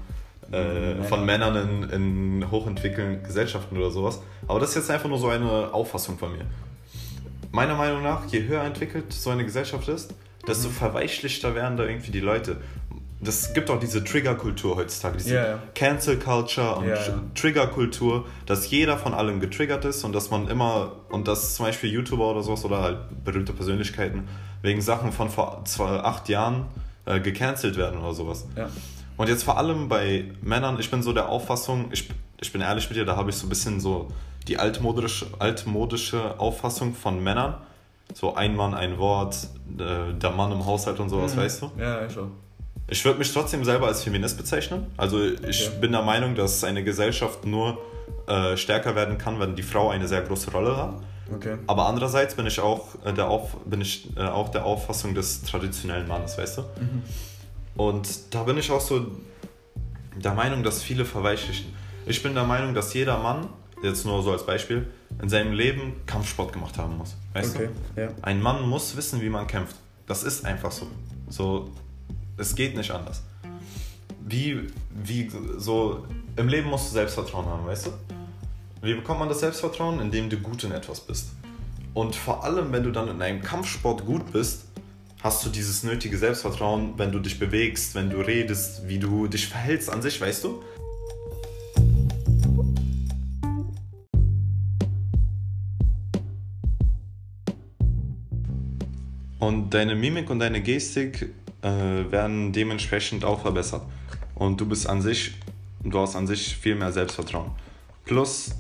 äh, 0.52 0.62
Männer. 0.64 1.04
von 1.04 1.26
Männern 1.26 1.56
in, 1.56 1.90
in 2.42 2.52
hochentwickelten 2.52 3.24
Gesellschaften 3.24 3.78
oder 3.78 3.92
sowas. 3.92 4.22
Aber 4.48 4.60
das 4.60 4.70
ist 4.70 4.76
jetzt 4.76 4.92
einfach 4.92 5.10
nur 5.10 5.20
so 5.20 5.30
eine 5.30 5.74
Auffassung 5.74 6.18
von 6.18 6.34
mir. 6.34 6.46
Meiner 7.52 7.76
Meinung 7.76 8.02
nach, 8.02 8.26
je 8.26 8.44
höher 8.48 8.64
entwickelt 8.64 9.14
so 9.14 9.30
eine 9.30 9.46
Gesellschaft 9.46 9.88
ist, 9.88 10.16
desto 10.48 10.70
verweichlichter 10.70 11.56
werden 11.56 11.78
da 11.78 11.86
irgendwie 11.86 12.12
die 12.12 12.20
Leute. 12.20 12.58
Das 13.24 13.54
gibt 13.54 13.70
auch 13.70 13.80
diese 13.80 14.04
Trigger-Kultur 14.04 14.76
heutzutage, 14.76 15.18
diese 15.18 15.36
Ja, 15.36 15.48
ja. 15.48 15.60
Cancel-Culture 15.76 16.76
und 16.76 16.88
ja. 16.88 16.98
Trigger-Kultur, 17.36 18.26
dass 18.46 18.70
jeder 18.70 18.98
von 18.98 19.14
allem 19.14 19.40
getriggert 19.40 19.86
ist 19.86 20.04
und 20.04 20.14
dass 20.14 20.30
man 20.32 20.48
immer, 20.48 20.94
und 21.10 21.28
dass 21.28 21.56
zum 21.56 21.66
Beispiel 21.66 21.92
YouTuber 21.92 22.32
oder 22.32 22.42
sowas 22.44 22.66
oder 22.66 22.82
halt 22.82 22.98
berühmte 23.24 23.54
Persönlichkeiten 23.54 24.28
wegen 24.62 24.82
Sachen 24.82 25.12
von 25.12 25.30
vor 25.30 25.62
zwei, 25.66 26.00
acht 26.00 26.30
Jahren 26.30 26.66
äh, 27.06 27.20
gecancelt 27.20 27.78
werden 27.78 28.00
oder 28.00 28.14
sowas. 28.14 28.46
Ja. 28.58 28.70
Und 29.18 29.30
jetzt 29.30 29.44
vor 29.44 29.58
allem 29.58 29.90
bei 29.90 30.32
Männern, 30.42 30.80
ich 30.80 30.90
bin 30.90 31.04
so 31.04 31.14
der 31.14 31.30
Auffassung, 31.30 31.90
ich, 31.92 32.10
ich 32.42 32.52
bin 32.52 32.62
ehrlich 32.62 32.90
mit 32.90 32.98
dir, 32.98 33.06
da 33.06 33.16
habe 33.16 33.30
ich 33.30 33.36
so 33.36 33.46
ein 33.46 33.50
bisschen 33.50 33.80
so 33.80 34.08
die 34.48 34.58
altmodische, 34.58 35.28
altmodische 35.40 36.40
Auffassung 36.40 36.94
von 36.96 37.24
Männern. 37.24 37.56
So 38.14 38.36
ein 38.36 38.56
Mann, 38.56 38.74
ein 38.74 38.98
Wort, 38.98 39.36
äh, 39.80 40.14
der 40.14 40.32
Mann 40.32 40.52
im 40.52 40.66
Haushalt 40.66 41.00
und 41.00 41.10
sowas, 41.10 41.36
Mhm. 41.36 41.40
weißt 41.40 41.62
du? 41.62 41.72
Ja, 41.80 42.06
ich 42.06 42.18
auch. 42.18 42.28
Ich 42.94 43.04
würde 43.06 43.18
mich 43.18 43.34
trotzdem 43.34 43.66
selber 43.66 43.88
als 43.88 44.04
Feminist 44.04 44.38
bezeichnen. 44.38 44.86
Also 44.98 45.20
ich 45.26 45.68
Okay. 45.68 45.78
bin 45.82 45.92
der 45.94 46.04
Meinung, 46.04 46.36
dass 46.36 46.64
eine 46.64 46.84
Gesellschaft 46.84 47.44
nur 47.44 47.80
äh, 48.28 48.56
stärker 48.56 48.94
werden 48.96 49.18
kann, 49.18 49.40
wenn 49.40 49.56
die 49.56 49.64
Frau 49.64 49.90
eine 49.90 50.08
sehr 50.08 50.22
große 50.22 50.52
Rolle 50.52 50.78
hat. 50.78 50.94
Okay. 51.34 51.58
Aber 51.66 51.88
andererseits 51.88 52.36
bin 52.36 52.46
ich 52.46 52.60
auch, 52.60 52.90
äh, 53.04 53.12
der, 53.12 53.30
Auf, 53.30 53.58
bin 53.66 53.82
ich, 53.82 54.16
äh, 54.16 54.22
auch 54.22 54.50
der 54.50 54.64
Auffassung 54.66 55.16
des 55.16 55.42
traditionellen 55.42 56.08
Mannes, 56.08 56.38
weißt 56.38 56.60
du? 56.60 56.64
Und 57.76 58.08
da 58.30 58.44
bin 58.44 58.58
ich 58.60 58.70
auch 58.70 58.80
so 58.82 59.08
der 60.16 60.36
Meinung, 60.36 60.62
dass 60.62 60.84
viele 60.84 61.04
verweichlichen. 61.06 61.74
Ich 62.06 62.22
bin 62.22 62.36
der 62.36 62.44
Meinung, 62.44 62.76
dass 62.76 62.94
jeder 62.94 63.18
Mann, 63.18 63.50
jetzt 63.82 64.06
nur 64.06 64.22
so 64.22 64.32
als 64.34 64.46
Beispiel, 64.46 64.86
in 65.20 65.30
seinem 65.30 65.54
Leben 65.54 65.94
Kampfsport 66.06 66.54
gemacht 66.54 66.78
haben 66.78 66.96
muss. 67.00 67.16
Weißt 67.34 67.56
Okay, 67.56 67.70
du? 67.96 68.02
ja. 68.02 68.10
Ein 68.22 68.40
Mann 68.40 68.70
muss 68.70 68.96
wissen, 68.96 69.20
wie 69.22 69.30
man 69.30 69.48
kämpft. 69.48 69.78
Das 70.06 70.22
ist 70.22 70.46
einfach 70.46 70.72
so. 70.72 70.86
So, 71.30 71.72
es 72.38 72.56
geht 72.56 72.76
nicht 72.76 72.92
anders. 72.92 73.24
Wie, 74.26 74.68
wie, 74.90 75.30
so, 75.58 76.06
im 76.36 76.48
Leben 76.48 76.70
musst 76.70 76.90
du 76.90 76.94
Selbstvertrauen 76.94 77.46
haben, 77.46 77.66
weißt 77.66 77.88
du? 77.88 77.92
Wie 78.82 78.94
bekommt 78.94 79.20
man 79.20 79.30
das 79.30 79.42
Selbstvertrauen? 79.42 80.00
Indem 80.00 80.30
du 80.30 80.38
gut 80.38 80.64
in 80.64 80.72
etwas 80.72 81.02
bist. 81.02 81.32
Und 81.94 82.16
vor 82.16 82.44
allem, 82.44 82.72
wenn 82.72 82.84
du 82.84 82.92
dann 82.92 83.08
in 83.08 83.22
einem 83.22 83.42
Kampfsport 83.42 84.06
gut 84.06 84.32
bist, 84.32 84.66
hast 85.22 85.46
du 85.46 85.50
dieses 85.50 85.84
nötige 85.84 86.18
Selbstvertrauen, 86.18 86.94
wenn 86.98 87.12
du 87.12 87.20
dich 87.20 87.40
bewegst, 87.40 87.96
wenn 87.96 88.10
du 88.10 88.18
redest, 88.18 88.88
wie 88.88 88.98
du 88.98 89.28
dich 89.28 89.48
verhältst 89.48 89.90
an 89.90 90.02
sich, 90.02 90.20
weißt 90.20 90.44
du? 90.44 90.64
Und 99.40 99.74
deine 99.74 99.96
Mimik 99.96 100.30
und 100.30 100.40
deine 100.40 100.62
Gestik 100.62 101.30
äh, 101.64 102.12
werden 102.12 102.52
dementsprechend 102.52 103.26
auch 103.26 103.42
verbessert. 103.42 103.82
Und 104.36 104.60
du 104.60 104.66
bist 104.66 104.88
an 104.88 105.02
sich, 105.02 105.32
du 105.84 105.98
hast 106.00 106.16
an 106.16 106.28
sich 106.28 106.56
viel 106.56 106.76
mehr 106.76 106.92
Selbstvertrauen. 106.92 107.52
Plus, 108.06 108.52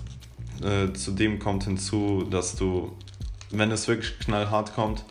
äh, 0.64 0.94
zudem 0.94 1.40
kommt 1.40 1.66
hinzu, 1.66 2.26
dass 2.30 2.56
du, 2.56 2.94
wenn 3.52 3.72
es 3.72 3.88
wirklich 3.88 4.18
knallhart 4.20 4.74
kommt, 4.74 5.04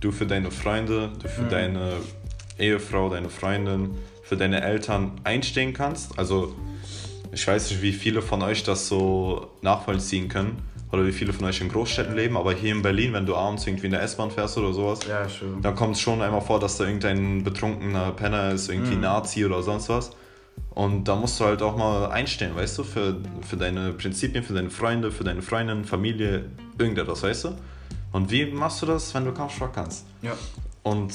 du 0.00 0.12
für 0.12 0.26
deine 0.26 0.50
Freunde, 0.50 1.12
du 1.20 1.28
für 1.28 1.42
Mhm. 1.42 1.48
deine 1.48 1.92
Ehefrau, 2.58 3.08
deine 3.08 3.30
Freundin, 3.30 3.90
für 4.22 4.36
deine 4.36 4.60
Eltern 4.60 5.12
einstehen 5.24 5.72
kannst. 5.72 6.18
Also, 6.18 6.54
ich 7.32 7.46
weiß 7.46 7.70
nicht, 7.70 7.82
wie 7.82 7.92
viele 7.92 8.22
von 8.22 8.42
euch 8.42 8.62
das 8.64 8.88
so 8.88 9.50
nachvollziehen 9.62 10.28
können 10.28 10.69
oder 10.92 11.06
wie 11.06 11.12
viele 11.12 11.32
von 11.32 11.46
euch 11.46 11.60
in 11.60 11.68
Großstädten 11.68 12.14
leben, 12.16 12.36
aber 12.36 12.52
hier 12.52 12.72
in 12.74 12.82
Berlin, 12.82 13.12
wenn 13.12 13.26
du 13.26 13.36
abends 13.36 13.66
irgendwie 13.66 13.86
in 13.86 13.92
der 13.92 14.02
S-Bahn 14.02 14.30
fährst 14.30 14.58
oder 14.58 14.72
sowas, 14.72 15.00
Ja, 15.08 15.26
dann 15.62 15.74
kommt 15.76 15.94
es 15.96 16.00
schon 16.00 16.20
einmal 16.20 16.40
vor, 16.40 16.58
dass 16.58 16.76
da 16.78 16.84
irgendein 16.84 17.44
betrunkener 17.44 18.12
Penner 18.12 18.50
ist, 18.52 18.68
irgendwie 18.68 18.96
Mhm. 18.96 19.02
Nazi 19.02 19.44
oder 19.44 19.62
sonst 19.62 19.88
was. 19.88 20.10
Und 20.70 21.04
da 21.04 21.16
musst 21.16 21.38
du 21.40 21.44
halt 21.44 21.62
auch 21.62 21.76
mal 21.76 22.10
einstehen, 22.10 22.54
weißt 22.54 22.78
du, 22.78 22.84
für, 22.84 23.16
für 23.48 23.56
deine 23.56 23.92
Prinzipien, 23.92 24.42
für 24.44 24.52
deine 24.54 24.70
Freunde, 24.70 25.10
für 25.10 25.24
deine 25.24 25.42
Freundin, 25.42 25.84
Familie, 25.84 26.46
irgendetwas, 26.78 27.22
weißt 27.22 27.44
du? 27.44 27.48
Und 28.12 28.30
wie 28.30 28.46
machst 28.46 28.82
du 28.82 28.86
das, 28.86 29.14
wenn 29.14 29.24
du 29.24 29.32
Kampfsport 29.32 29.72
kannst? 29.72 30.04
Ja. 30.22 30.32
Und 30.82 31.12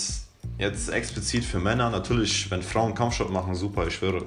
jetzt 0.58 0.90
explizit 0.90 1.44
für 1.44 1.60
Männer, 1.60 1.90
natürlich, 1.90 2.50
wenn 2.50 2.62
Frauen 2.62 2.94
Kampfsport 2.96 3.32
machen, 3.32 3.56
super, 3.56 3.88
ich 3.88 3.96
schwöre. 3.96 4.26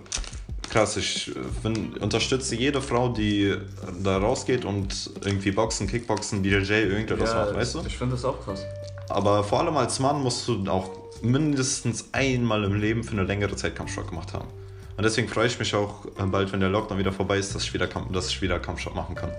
Krass, 0.71 0.97
ich 0.97 1.29
äh, 1.29 1.41
bin, 1.63 1.95
unterstütze 1.95 2.55
jede 2.55 2.83
Frau, 2.83 3.09
die 3.09 3.57
da 4.03 4.19
rausgeht 4.19 4.65
und 4.65 5.11
irgendwie 5.25 5.51
Boxen, 5.51 5.87
Kickboxen, 5.87 6.43
BJJ, 6.43 6.73
irgendetwas 6.73 7.31
ja, 7.31 7.45
macht, 7.45 7.55
weißt 7.55 7.75
du? 7.77 7.83
Ich 7.87 7.97
finde 7.97 8.17
das 8.17 8.25
auch 8.25 8.45
krass. 8.45 8.63
Aber 9.09 9.43
vor 9.43 9.61
allem 9.61 9.77
als 9.77 9.99
Mann 9.99 10.23
musst 10.23 10.47
du 10.47 10.65
auch 10.69 10.91
mindestens 11.23 12.09
einmal 12.13 12.65
im 12.65 12.75
Leben 12.75 13.03
für 13.03 13.13
eine 13.13 13.25
längere 13.25 13.57
Zeit 13.57 13.75
Kampfsport 13.75 14.09
gemacht 14.09 14.33
haben. 14.33 14.49
Und 14.97 15.05
deswegen 15.05 15.29
freue 15.29 15.47
ich 15.47 15.59
mich 15.59 15.75
auch 15.75 16.05
äh, 16.19 16.27
bald, 16.27 16.53
wenn 16.53 16.61
der 16.61 16.69
Lockdown 16.69 16.99
wieder 16.99 17.13
vorbei 17.13 17.39
ist, 17.39 17.55
dass 17.55 17.63
ich 17.63 17.73
wieder, 17.73 17.87
Kamp 17.87 18.13
dass 18.13 18.29
ich 18.29 18.43
wieder 18.43 18.59
Kampfsport 18.59 18.97
machen 18.97 19.15
kann. 19.15 19.31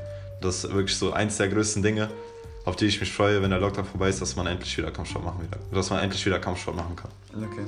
Das 0.42 0.64
ist 0.64 0.74
wirklich 0.74 0.98
so 0.98 1.12
eins 1.12 1.38
der 1.38 1.50
größten 1.50 1.84
Dinge, 1.84 2.10
auf 2.66 2.76
die 2.76 2.86
ich 2.86 3.00
mich 3.00 3.12
freue, 3.12 3.42
wenn 3.42 3.50
der 3.50 3.60
Lockdown 3.60 3.86
vorbei 3.86 4.10
ist, 4.10 4.22
dass 4.22 4.36
man 4.36 4.48
endlich 4.48 4.78
wieder 4.78 4.90
Kampfsport 4.90 5.26
machen 5.26 5.42
wieder, 5.42 5.60
dass 5.72 5.90
man 5.90 6.00
endlich 6.00 6.26
wieder 6.26 6.40
Kampfsport 6.40 6.78
machen 6.78 6.96
kann. 6.96 7.12
Okay. 7.36 7.66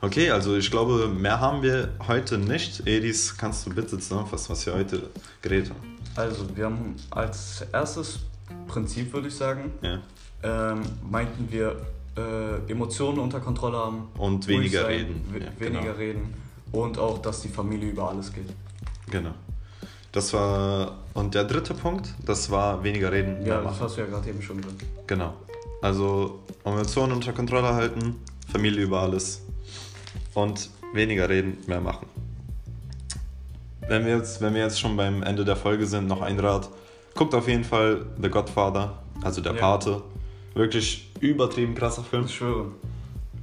Okay, 0.00 0.30
also 0.30 0.56
ich 0.56 0.70
glaube, 0.70 1.08
mehr 1.08 1.40
haben 1.40 1.62
wir 1.62 1.88
heute 2.06 2.38
nicht. 2.38 2.86
Edis, 2.86 3.36
kannst 3.36 3.66
du 3.66 3.70
bitte 3.70 3.98
zusammenfassen, 3.98 4.50
was 4.50 4.64
wir 4.64 4.74
heute 4.74 5.10
geredet 5.42 5.70
haben? 5.70 5.98
Also, 6.14 6.44
wir 6.56 6.66
haben 6.66 6.94
als 7.10 7.64
erstes 7.72 8.20
Prinzip, 8.68 9.12
würde 9.12 9.28
ich 9.28 9.34
sagen, 9.34 9.72
Ja. 9.82 9.98
ähm, 10.42 10.82
meinten 11.10 11.50
wir 11.50 11.76
äh, 12.16 12.70
Emotionen 12.70 13.18
unter 13.18 13.40
Kontrolle 13.40 13.76
haben. 13.76 14.08
Und 14.16 14.46
weniger 14.46 14.82
sein, 14.82 14.90
reden. 14.90 15.34
Ja, 15.34 15.60
weniger 15.60 15.80
genau. 15.82 15.94
reden. 15.96 16.34
Und 16.70 16.98
auch, 16.98 17.18
dass 17.18 17.40
die 17.42 17.48
Familie 17.48 17.90
über 17.90 18.08
alles 18.08 18.32
geht. 18.32 18.48
Genau. 19.10 19.34
Das 20.12 20.32
war. 20.32 20.98
Und 21.14 21.34
der 21.34 21.44
dritte 21.44 21.74
Punkt, 21.74 22.14
das 22.24 22.50
war 22.50 22.82
weniger 22.84 23.10
reden, 23.10 23.44
Ja, 23.44 23.60
das 23.62 23.80
hast 23.80 23.96
du 23.96 24.02
ja 24.02 24.06
gerade 24.06 24.28
eben 24.28 24.40
schon 24.42 24.58
gesagt. 24.58 24.84
Genau. 25.06 25.34
Also 25.82 26.40
Emotionen 26.64 27.12
unter 27.12 27.32
Kontrolle 27.32 27.74
halten, 27.74 28.16
Familie 28.50 28.82
über 28.84 29.00
alles 29.00 29.42
und 30.34 30.70
weniger 30.94 31.28
reden, 31.28 31.58
mehr 31.66 31.80
machen. 31.80 32.06
Wenn 33.88 34.04
wir 34.04 34.16
jetzt, 34.16 34.40
wenn 34.40 34.54
wir 34.54 34.62
jetzt 34.62 34.78
schon 34.80 34.96
beim 34.96 35.22
Ende 35.22 35.44
der 35.44 35.56
Folge 35.56 35.86
sind, 35.86 36.06
noch 36.06 36.20
ein 36.22 36.38
Rat. 36.38 36.68
Guckt 37.14 37.34
auf 37.34 37.48
jeden 37.48 37.64
Fall 37.64 38.04
The 38.20 38.28
Godfather, 38.28 38.98
also 39.22 39.40
der 39.40 39.54
Ja. 39.54 39.60
Pate. 39.60 40.02
Wirklich 40.54 41.10
übertrieben 41.20 41.74
krasser 41.74 42.02
Film. 42.04 42.24
Ich 42.26 42.34
schwöre. 42.34 42.66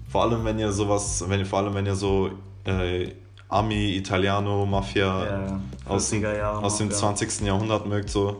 Vor 0.10 0.24
allem 0.24 0.46
wenn 0.46 0.60
ihr 0.60 0.72
sowas, 0.72 1.24
wenn 1.28 1.40
ihr 1.40 1.46
vor 1.46 1.60
allem 1.60 1.74
wenn 1.74 1.86
ihr 1.86 1.96
so 1.96 2.30
äh, 2.66 3.12
Ami, 3.50 3.96
Italiano, 3.96 4.66
Mafia 4.66 5.26
Ja, 5.26 5.46
ja. 5.48 5.62
aus, 5.86 6.10
dem- 6.10 6.24
40er 6.24 6.38
Jahre 6.38 6.64
aus 6.64 6.78
dem 6.78 6.88
Mafia. 6.88 7.00
20. 7.00 7.42
Jahrhundert 7.42 7.86
mögt, 7.88 8.10
so 8.10 8.38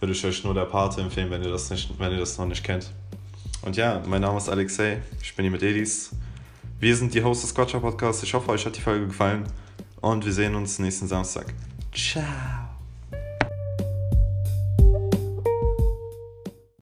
würde 0.00 0.12
ich 0.12 0.24
euch 0.24 0.44
nur 0.44 0.54
der 0.54 0.64
Pate 0.64 1.00
empfehlen, 1.00 1.30
wenn 1.30 1.42
ihr 1.42 1.50
das 1.50 1.70
nicht, 1.70 1.90
wenn 1.98 2.12
ihr 2.12 2.18
das 2.18 2.38
noch 2.38 2.46
nicht 2.46 2.62
kennt. 2.64 2.90
Und 3.62 3.76
ja, 3.76 4.00
mein 4.06 4.20
Name 4.20 4.38
ist 4.38 4.48
Alexei, 4.48 5.02
ich 5.22 5.34
bin 5.34 5.44
hier 5.44 5.52
mit 5.52 5.62
Edis. 5.62 6.10
Wir 6.80 6.96
sind 6.96 7.12
die 7.12 7.22
Hosts 7.22 7.46
des 7.46 7.54
Quatscher 7.54 7.80
Podcasts. 7.80 8.22
Ich 8.22 8.32
hoffe, 8.34 8.50
euch 8.50 8.64
hat 8.64 8.76
die 8.76 8.80
Folge 8.80 9.06
gefallen 9.08 9.44
und 10.00 10.24
wir 10.24 10.32
sehen 10.32 10.54
uns 10.54 10.78
nächsten 10.78 11.08
Samstag. 11.08 11.46
Ciao. 11.92 12.67